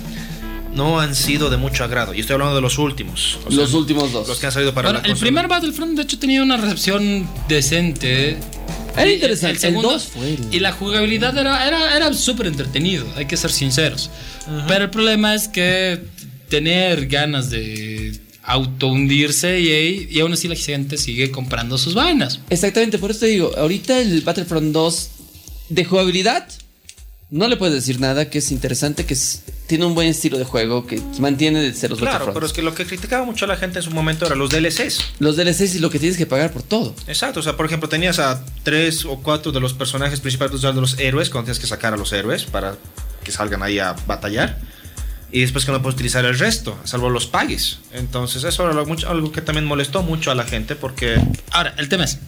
[0.77, 2.15] no han sido de mucho agrado.
[2.15, 3.39] Y estoy hablando de los últimos.
[3.47, 4.29] O sea, Los últimos dos.
[4.29, 5.27] Los que han salido para Bueno, la el consola.
[5.27, 8.37] primer Battlefront, de hecho, tenía una recepción decente.
[8.97, 9.55] Era interesante.
[9.55, 10.37] El segundo- 2 fue.
[10.53, 14.11] Y la jugabilidad era, era, era súper entretenido, hay que ser sinceros.
[14.69, 16.01] Pero el problema es que
[16.49, 22.41] tener ganas de auto hundirse y, y aún así la gente sigue comprando sus vainas.
[22.49, 25.09] Exactamente, por eso te digo, ahorita el Battlefront 2
[25.71, 26.47] de jugabilidad
[27.31, 30.45] no le puedes decir nada, que es interesante, que es- tiene un buen estilo de
[30.45, 33.49] juego, que mantiene de ser los Claro, pero es que lo que criticaba mucho a
[33.49, 35.01] la gente en su momento eran los DLCs.
[35.19, 36.95] Los DLCs y lo que tienes que pagar por todo.
[37.09, 40.73] Exacto, o sea, por ejemplo, tenías a tres o cuatro de los personajes principales de
[40.75, 42.77] los héroes, cuando tienes que sacar a los héroes para
[43.25, 44.61] que salgan ahí a batallar.
[45.33, 47.79] Y después que no puedes utilizar el resto, salvo los pagues.
[47.93, 51.21] Entonces, eso era algo que también molestó mucho a la gente porque
[51.51, 52.19] Ahora, el tema es,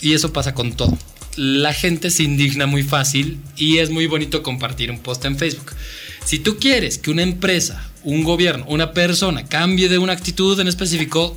[0.00, 0.98] y eso pasa con todo,
[1.36, 5.72] la gente se indigna muy fácil y es muy bonito compartir un post en Facebook.
[6.24, 10.68] Si tú quieres que una empresa, un gobierno, una persona cambie de una actitud en
[10.68, 11.36] específico,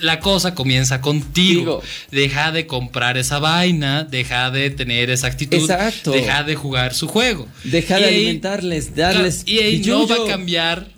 [0.00, 1.60] la cosa comienza contigo.
[1.60, 1.82] Digo.
[2.10, 6.10] Deja de comprar esa vaina, deja de tener esa actitud, Exacto.
[6.12, 7.46] deja de jugar su juego.
[7.64, 9.42] Deja de Y ahí- alimentarles, darles.
[9.46, 10.88] y ahí no va a cambiar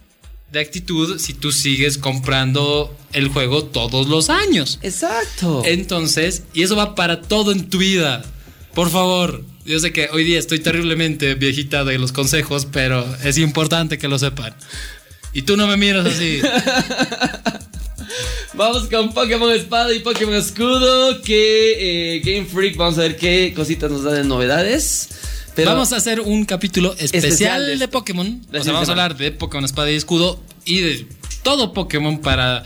[0.53, 4.79] de actitud si tú sigues comprando el juego todos los años.
[4.83, 5.63] Exacto.
[5.65, 8.23] Entonces, y eso va para todo en tu vida.
[8.75, 13.39] Por favor, yo sé que hoy día estoy terriblemente viejita de los consejos, pero es
[13.39, 14.55] importante que lo sepan.
[15.33, 16.43] Y tú no me miras así.
[18.55, 21.23] Vamos con Pokémon Espada y Pokémon Escudo.
[21.23, 25.09] Que eh, Game Freak, vamos a ver qué cositas nos da de novedades.
[25.55, 27.91] Pero vamos a hacer un capítulo especial, Especial de de, esto.
[27.91, 28.41] Pokémon.
[28.51, 31.07] La O sea, vamos a hablar de Pokémon Espada y Escudo y de
[31.43, 32.63] todo Pokémon para,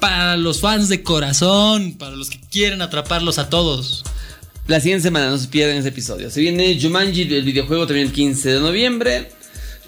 [0.00, 4.04] para los fans de corazón, para los que quieren atraparlos a todos.
[4.66, 6.30] la siguiente semana no se pierdan ese episodio.
[6.30, 9.30] Se viene Jumanji, el videojuego también el 15 de noviembre.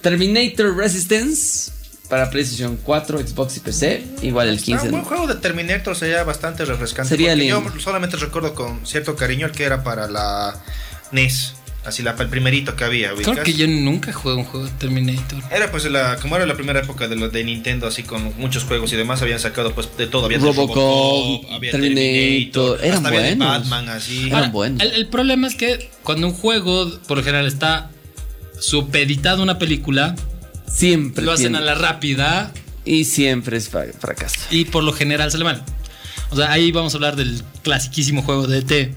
[0.02, 1.72] Terminator Resistance
[2.08, 4.04] para PlayStation 4, Xbox y PC.
[4.22, 7.08] Igual el 15 Ah, un de buen juego de Terminator sería bastante refrescante.
[7.08, 7.72] Sería porque lindo.
[7.74, 10.62] Yo solamente recuerdo con cierto cariño el que era para la
[11.10, 11.55] NES.
[11.86, 13.08] Así la, el primerito que había.
[13.14, 13.44] Creo ¿ubicas?
[13.44, 15.40] que yo nunca jugué un juego de Terminator.
[15.50, 18.64] Era pues la, como era la primera época de lo de Nintendo, así con muchos
[18.64, 20.24] juegos y demás, habían sacado pues de todo.
[20.26, 23.48] Había Robocop, había Terminator, eran hasta había de buenos.
[23.70, 24.26] Batman, así.
[24.28, 24.82] Eran buenos.
[24.82, 27.90] El, el problema es que cuando un juego, por lo general, está
[28.60, 30.14] supeditado a una película,
[30.66, 31.24] Siempre.
[31.24, 32.52] lo hacen tiene- a la rápida
[32.84, 34.40] Y siempre es fra- fracaso.
[34.50, 35.62] y por lo general sale mal.
[36.30, 38.94] O sea, ahí vamos a hablar del clasiquísimo juego de ET,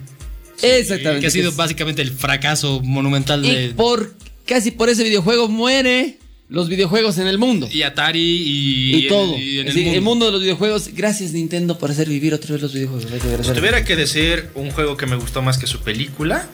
[0.64, 1.22] Exactamente.
[1.22, 4.14] que ha sido es- básicamente el fracaso monumental Y de por
[4.45, 6.18] casi por ese videojuego muere
[6.49, 7.70] los videojuegos en el mundo.
[7.72, 9.38] y Atari y, Y, todo.
[9.38, 10.10] y en Sí, el el, mundo.
[10.10, 10.26] mundo.
[10.28, 10.89] de los videojuegos.
[10.95, 13.05] Gracias Nintendo por hacer vivir otra vez los videojuegos.
[13.45, 16.47] Si tuviera que decir un juego que me gustó más que su película,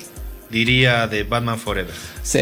[0.51, 1.93] diría de Batman Forever.
[2.23, 2.39] Sí.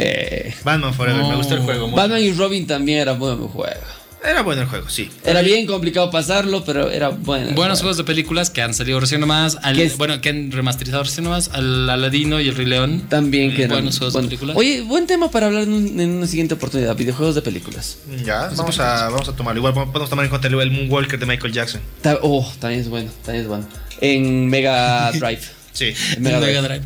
[0.64, 1.30] Batman Forever, No.
[1.30, 1.88] me gustó el juego.
[1.88, 1.96] mucho.
[1.96, 3.82] Batman y Robin también era buen juego.
[4.26, 5.10] Era bueno el juego, sí.
[5.26, 7.48] Era bien complicado pasarlo, pero era bueno.
[7.48, 7.94] Buenos juego.
[7.94, 11.26] juegos de películas que han salido recién nomás, al- es- bueno, que han remasterizado recién
[11.26, 13.04] nomás, al Aladino y el Rey León.
[13.10, 14.30] También que eran Buenos juegos buenos.
[14.30, 14.56] de películas.
[14.58, 16.96] Oye, buen tema para hablar en, un- en una siguiente oportunidad.
[16.96, 17.98] Videojuegos de películas.
[18.26, 19.60] Ya, vamos a, vamos a tomarlo.
[19.60, 21.82] Igual podemos tomar en cuenta el Moonwalker de Michael Jackson.
[22.02, 23.68] Ta- Oh, también es bueno, también es bueno.
[24.00, 25.42] En Mega Drive.
[25.74, 25.94] Sí.
[26.16, 26.80] En Mega Mega Drive.
[26.80, 26.86] Drive.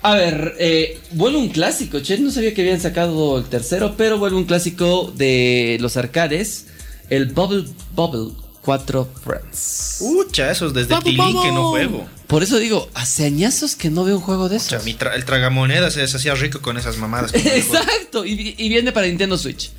[0.00, 2.18] A ver, eh, vuelve un clásico, che.
[2.18, 6.66] No sabía que habían sacado el tercero, pero vuelve un clásico de los arcades.
[7.10, 9.96] El Bubble Bubble 4 Friends.
[10.00, 12.06] Ucha, esos desde Vamos, Tilín que no juego.
[12.26, 14.84] Por eso digo, hace añazos que no veo un juego de O sea, esos.
[14.84, 17.32] mi tra- el tragamonedas se hacía rico con esas mamadas.
[17.34, 19.70] Exacto, y, y viene para Nintendo Switch.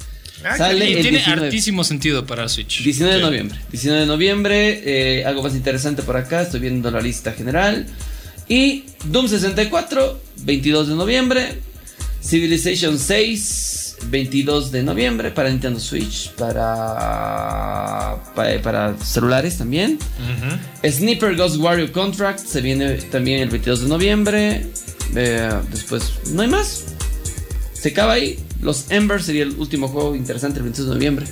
[0.44, 1.46] Ah, Sale Y tiene 19.
[1.48, 2.82] hartísimo sentido para Switch.
[2.82, 3.26] 19 de Sí.
[3.26, 3.60] noviembre.
[3.72, 7.86] 19 de noviembre, eh, algo más interesante por acá, estoy viendo la lista general.
[8.48, 11.62] Y Doom 64, 22 de noviembre.
[12.24, 20.00] Civilization 6, 22 de noviembre para Nintendo Switch, para, para, para celulares también.
[20.20, 20.90] Ujú.
[20.92, 24.68] Sniper Ghost Warrior Contract se viene también el 22 de noviembre.
[25.16, 26.86] Eh, después, no hay más.
[27.74, 28.40] Se acaba ahí.
[28.62, 31.26] Los Embers sería el último juego interesante el 22 de noviembre.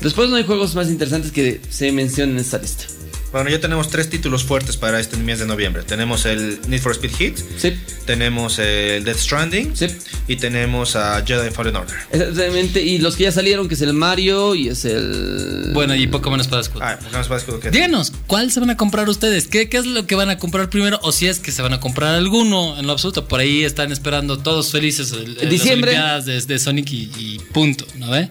[0.00, 2.84] Después no hay juegos más interesantes que se mencionen en esta lista.
[3.32, 5.82] Bueno, ya tenemos tres títulos fuertes para este mes de noviembre.
[5.84, 7.72] Tenemos el Need for Speed Heat, Sí,
[8.04, 9.86] tenemos el Death Stranding sí.
[10.28, 11.96] y tenemos a Jedi Fallen Order.
[12.12, 12.82] Exactamente.
[12.82, 15.70] Y los que ya salieron, que es el Mario y es el.
[15.72, 16.82] Bueno, y Pokémon Espada Escudo.
[16.84, 17.60] Ah, Pokémon Espada Escudo.
[17.70, 19.48] Díganos, ¿cuál se van a comprar ustedes?
[19.48, 21.00] ¿Qué, ¿Qué es lo que van a comprar primero?
[21.02, 23.28] O si es que se van a comprar alguno en lo absoluto.
[23.28, 25.92] Por ahí están esperando todos felices el, el- Diciembre.
[25.94, 28.28] las Olimpiadas de, de Sonic y, y punto, ¿no ve?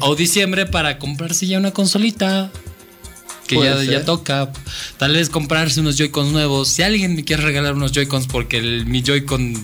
[0.00, 2.50] O diciembre para comprarse ya una consolita.
[3.48, 4.52] Que ya, ya toca.
[4.98, 6.68] Tal vez comprarse unos Joy-Cons nuevos.
[6.68, 9.54] Si alguien me quiere regalar unos Joy-Cons porque el- mi Joy-Con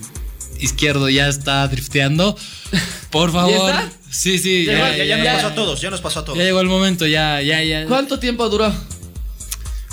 [0.59, 2.37] izquierdo ya está drifteando,
[3.11, 3.71] por favor.
[3.71, 3.93] está?
[4.11, 6.21] Sí, sí, Ya, ya, ya, ya ya- nos ya- pasó a todos, ya nos pasó
[6.21, 6.39] a todos.
[6.39, 7.87] ya llegó el momento, ya, ya, ya.
[7.87, 8.73] ¿Cuánto tiempo duró?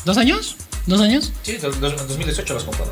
[0.06, 0.56] ¿Dos años?
[0.88, 1.32] ¿Dos años?
[1.44, 2.92] Sí, en 2018 las comprado.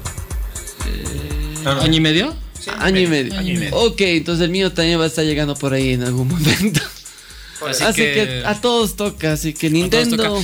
[1.65, 2.35] ¿Año y medio?
[2.79, 3.37] Año y medio.
[3.37, 3.75] Año y medio.
[3.75, 6.81] Ok, entonces el mío también va a estar llegando por ahí en algún momento.
[7.67, 10.17] Así, Así, que, que, a todos toca, así que a todos Nintendo.
[10.23, 10.41] toca.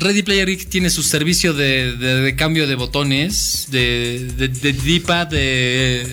[0.00, 4.72] Ready Player Geek tiene su servicio de, de- de cambio de botones, de, de, de
[4.72, 6.06] D-pad, de,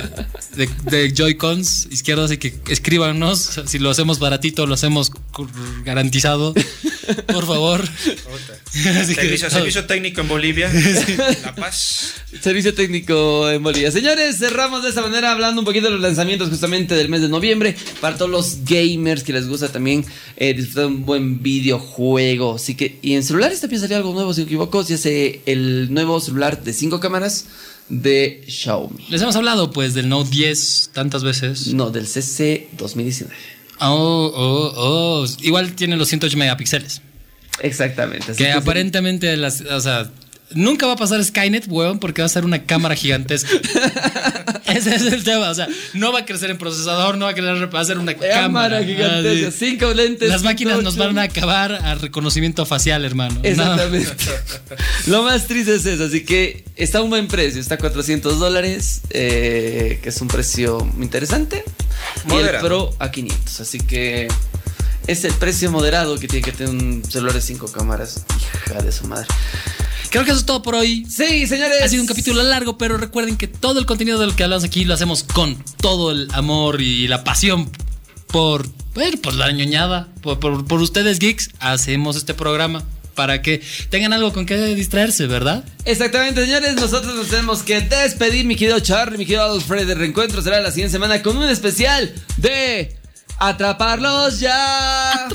[0.56, 3.60] de, de Joy-Cons izquierdos, así que escríbanos.
[3.68, 5.12] Si lo hacemos baratito, lo hacemos
[5.84, 6.54] garantizado.
[7.28, 7.84] Por favor.
[7.84, 10.72] Así que- Servicio, servicio técnico en Bolivia.
[11.44, 12.16] La Paz.
[12.42, 13.92] Servicio técnico en Bolivia.
[13.92, 17.30] Señores, cerramos de esta manera hablando un poquito de los lanzamientos justamente del mes de
[17.30, 17.76] noviembre.
[18.02, 20.04] Para todos los gamers que les gusta también
[20.38, 22.56] eh, disfrutar un buen videojuego.
[22.56, 24.84] Así que, y en celulares también salió algo nuevo, si no me equivoco.
[24.84, 27.46] Se hace el nuevo celular de 5 cámaras
[27.90, 29.06] de Xiaomi.
[29.10, 31.74] Les hemos hablado pues del Note 10 tantas veces.
[31.74, 33.34] No, del CC 2019.
[33.80, 35.26] Oh, oh, oh.
[35.42, 37.02] Igual tiene los 108 megapíxeles.
[37.62, 38.32] Exactamente.
[38.32, 40.12] así Que que aparentemente, las, o sea,
[40.56, 43.50] nunca va a pasar Skynet, weón, porque va a ser una cámara gigantesca.
[44.66, 45.50] Ese es el tema.
[45.50, 48.00] O sea, no va a crecer en procesador, no va a crecer, va a ser
[48.00, 48.42] una cámara.
[48.42, 50.30] Cámara gigantesca, cinco lentes.
[50.30, 53.40] Las máquinas nos van a acabar a reconocimiento facial, hermano.
[53.44, 54.16] Exactamente.
[55.08, 58.40] Lo más triste es eso, así que está a un buen precio, está a 400
[58.40, 61.64] dólares, eh, que es un precio interesante.
[62.28, 62.68] Y el Moderado.
[62.68, 64.28] Pro a 500, así que
[65.08, 68.26] es el precio moderado que tiene que tener un celular de 5 cámaras.
[68.68, 69.28] Hija de su madre.
[70.10, 71.06] Creo que eso es todo por hoy.
[71.10, 71.82] Sí, señores.
[71.84, 74.86] Ha sido un capítulo largo, pero recuerden que todo el contenido del que hablamos aquí
[74.86, 77.70] lo hacemos con todo el amor y la pasión
[78.28, 81.50] por, bueno, por la ñoñada, por, por- por ustedes geeks.
[81.60, 82.84] Hacemos este programa
[83.14, 85.64] para que tengan algo con que distraerse, ¿verdad?
[85.86, 89.90] Exactamente, señores, nosotros nos tenemos que despedir, mi querido Charlie, mi querido Alfred.
[89.90, 92.98] El reencuentro será la siguiente semana con un especial de
[93.38, 95.28] Atraparlos ya.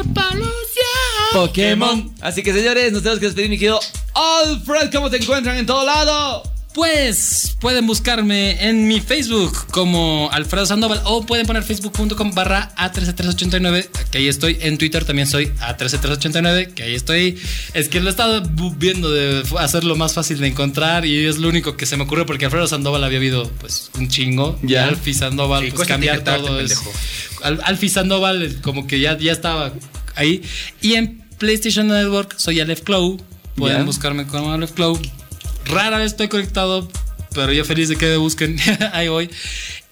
[1.32, 2.14] Pokémon.
[2.20, 3.80] Así que, señores, nos tenemos que despedir, mi querido
[4.14, 4.90] Alfred.
[4.92, 6.42] ¿Cómo te encuentran en todo lado?
[6.74, 13.88] Pues pueden buscarme en mi Facebook como Alfredo Sandoval o pueden poner facebook.com barra A13389,
[14.12, 14.56] que ahí estoy.
[14.60, 17.38] En Twitter también soy A13389, que ahí estoy.
[17.74, 18.42] Es que lo he estado
[18.76, 22.24] viendo de hacerlo más fácil de encontrar y es lo único que se me ocurrió
[22.24, 24.56] porque Alfredo Sandoval había habido pues un chingo.
[24.62, 24.86] Ya.
[24.86, 26.92] Y Alfi Sandoval, Sí, pues cambiar todo es- pendejo.
[27.42, 29.72] Al- Alfi Sandoval como que ya, ya estaba
[30.14, 30.42] ahí.
[30.80, 33.16] Y en PlayStation Network soy Aleph Clow.
[33.56, 33.82] Pueden Ya.
[33.84, 34.96] buscarme como Aleph Clow.
[35.66, 36.88] Rara vez estoy conectado,
[37.34, 38.56] pero yo feliz de que me busquen.
[38.92, 39.30] ahí voy.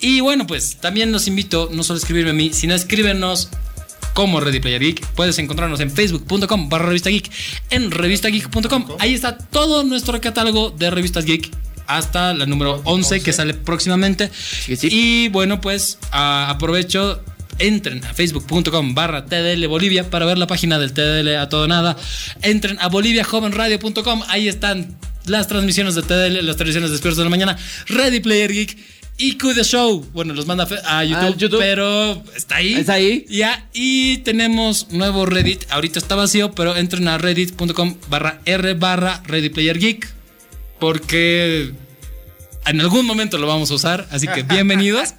[0.00, 3.50] Y bueno, pues también los invito no solo a escribirme a mí, sino a escríbenos
[4.18, 5.06] como Ready Player Geek.
[5.12, 7.30] Puedes encontrarnos en facebook.com barra revista geek,
[7.70, 8.96] en revistageek.com.
[8.98, 11.50] Ahí está todo nuestro catálogo de revistas geek.
[11.86, 14.28] Hasta la número 11 que sale próximamente.
[14.34, 14.88] Sí, sí.
[14.90, 17.22] Y bueno, pues ah, aprovecho.
[17.60, 21.96] Entren a facebook.com barra TDL Bolivia para ver la página del TDL a todo nada.
[22.42, 24.22] Entren a boliviajovenradio.com.
[24.28, 24.96] Ahí están
[25.28, 27.56] las transmisiones de TDL, las transmisiones despiertos de la mañana.
[27.86, 28.76] Ready Player Geek
[29.16, 30.06] y Q The Show.
[30.12, 31.58] Bueno, los manda a fe- a YouTube, YouTube.
[31.58, 32.74] pero está ahí.
[32.74, 33.24] Está ahí.
[33.28, 35.64] Ya, y tenemos nuevo Reddit.
[35.70, 40.08] Ahorita está vacío, pero entren a reddit.com barra R barra Ready Player Geek.
[40.78, 41.72] Porque
[42.68, 44.06] en algún momento lo vamos a usar.
[44.10, 45.14] Así que bienvenidos.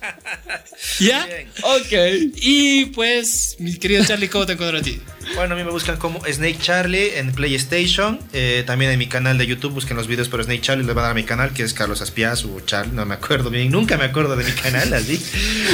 [1.00, 1.28] ¿Ya?
[1.64, 1.92] Ok.
[2.36, 5.00] Y pues, mi querido Charlie, ¿cómo te encuentro a ti?
[5.36, 8.20] Bueno, a mí me buscan como Snake Charlie en PlayStation.
[8.34, 10.86] Eh, también en mi canal de YouTube busquen los videos por Snake Charlie.
[10.86, 12.94] Les va a dar a mi canal que es Carlos Aspiaz o Charlie.
[12.94, 13.72] No me acuerdo bien.
[13.72, 15.24] Nunca me acuerdo de mi canal así.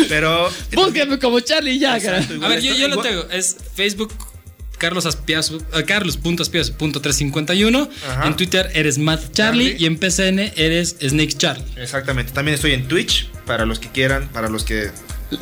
[0.09, 0.49] Pero.
[0.73, 2.17] Búsqueme como Charlie ya, cara.
[2.17, 3.29] A ver, yo, lo tengo.
[3.29, 4.34] Es Facebook.
[4.77, 7.89] Carlos Aspiazu, eh, Carlos.aspiazu.351.
[8.09, 8.27] Ajá.
[8.27, 9.83] En Twitter eres Matt Charlie, Charlie.
[9.83, 11.63] y en PCN eres Snake Charlie.
[11.77, 12.31] Exactamente.
[12.31, 14.89] También estoy en Twitch para los que quieran, para los que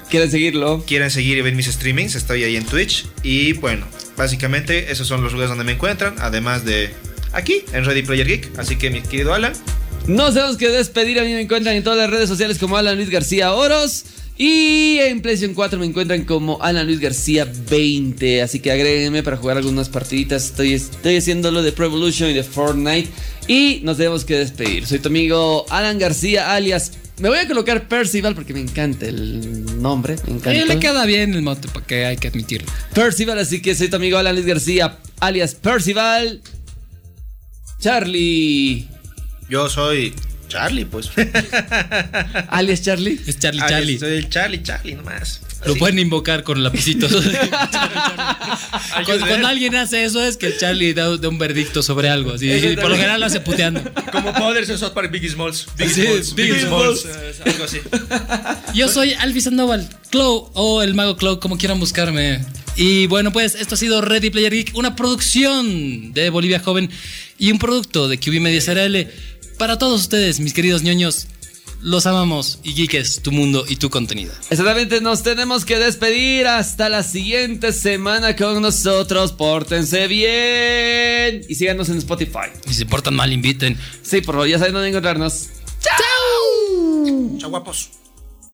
[0.09, 0.83] ¿Quieren seguirlo?
[0.87, 2.15] quieren seguir y ver mis streamings.
[2.15, 3.05] Estoy ahí en Twitch.
[3.21, 3.85] Y bueno,
[4.17, 6.15] básicamente esos son los lugares donde me encuentran.
[6.19, 6.89] Además de
[7.33, 8.57] aquí, en Ready Player Geek.
[8.57, 9.53] Así que mi querido Alan.
[10.07, 11.19] Nos tenemos que despedir.
[11.19, 14.05] A mí me encuentran en todas las redes sociales como Alan Luis García Oros.
[14.45, 18.41] Y en PlayStation 4 me encuentran como Alan Luis García 20.
[18.41, 20.47] Así que agréguenme para jugar algunas partiditas.
[20.47, 23.07] Estoy, estoy haciendo lo de Pro Evolution y de Fortnite.
[23.47, 24.85] Y nos tenemos que despedir.
[24.85, 26.91] Soy tu amigo Alan García, alias.
[27.19, 30.17] Me voy a colocar Percival porque me encanta el nombre.
[30.27, 30.53] Me encanta.
[30.53, 32.69] Eh, le queda bien el mote, porque hay que admitirlo.
[32.93, 36.41] Percival, así que soy tu amigo Alan Luis García, alias Percival.
[37.79, 38.89] Charlie.
[39.47, 40.13] Yo soy
[40.53, 41.09] Charlie, pues.
[42.49, 43.19] Alias Charlie.
[43.25, 43.97] Es Charlie Charlie.
[43.99, 45.41] Soy el Charlie, Charlie nomás.
[45.65, 45.79] Lo Así.
[45.79, 47.11] pueden invocar con lapicitos.
[49.05, 52.33] cuando, cuando alguien hace eso es que el Charlie da, da un verdicto sobre algo.
[52.33, 53.81] Así, y por lo general lo hace puteando.
[54.11, 55.67] Como Powders en South Park, Biggie Smalls.
[55.77, 56.35] Biggie Sí, Smalls.
[56.35, 57.01] Biggie Biggie Smalls.
[57.01, 57.39] Smalls.
[57.39, 57.79] eh, algo así.
[58.73, 62.43] Yo soy Alfie Sandoval, Clow o el mago Clow, como quieran buscarme.
[62.75, 66.89] Y bueno, pues esto ha sido Ready Player Geek, una producción de Bolivia Joven
[67.39, 69.07] y un producto de QB Media SRL.
[69.63, 71.25] Para todos ustedes, mis queridos ñoños,
[71.79, 74.33] los amamos y geekes, tu mundo y tu contenido.
[74.49, 79.31] Exactamente, nos tenemos que despedir hasta la siguiente semana con nosotros.
[79.31, 82.49] Pórtense bien y síganos en Spotify.
[82.67, 83.77] Si se portan mal, inviten.
[84.01, 85.47] Sí, por favor, ya saben dónde encontrarnos.
[87.39, 88.02] Chao, guapos.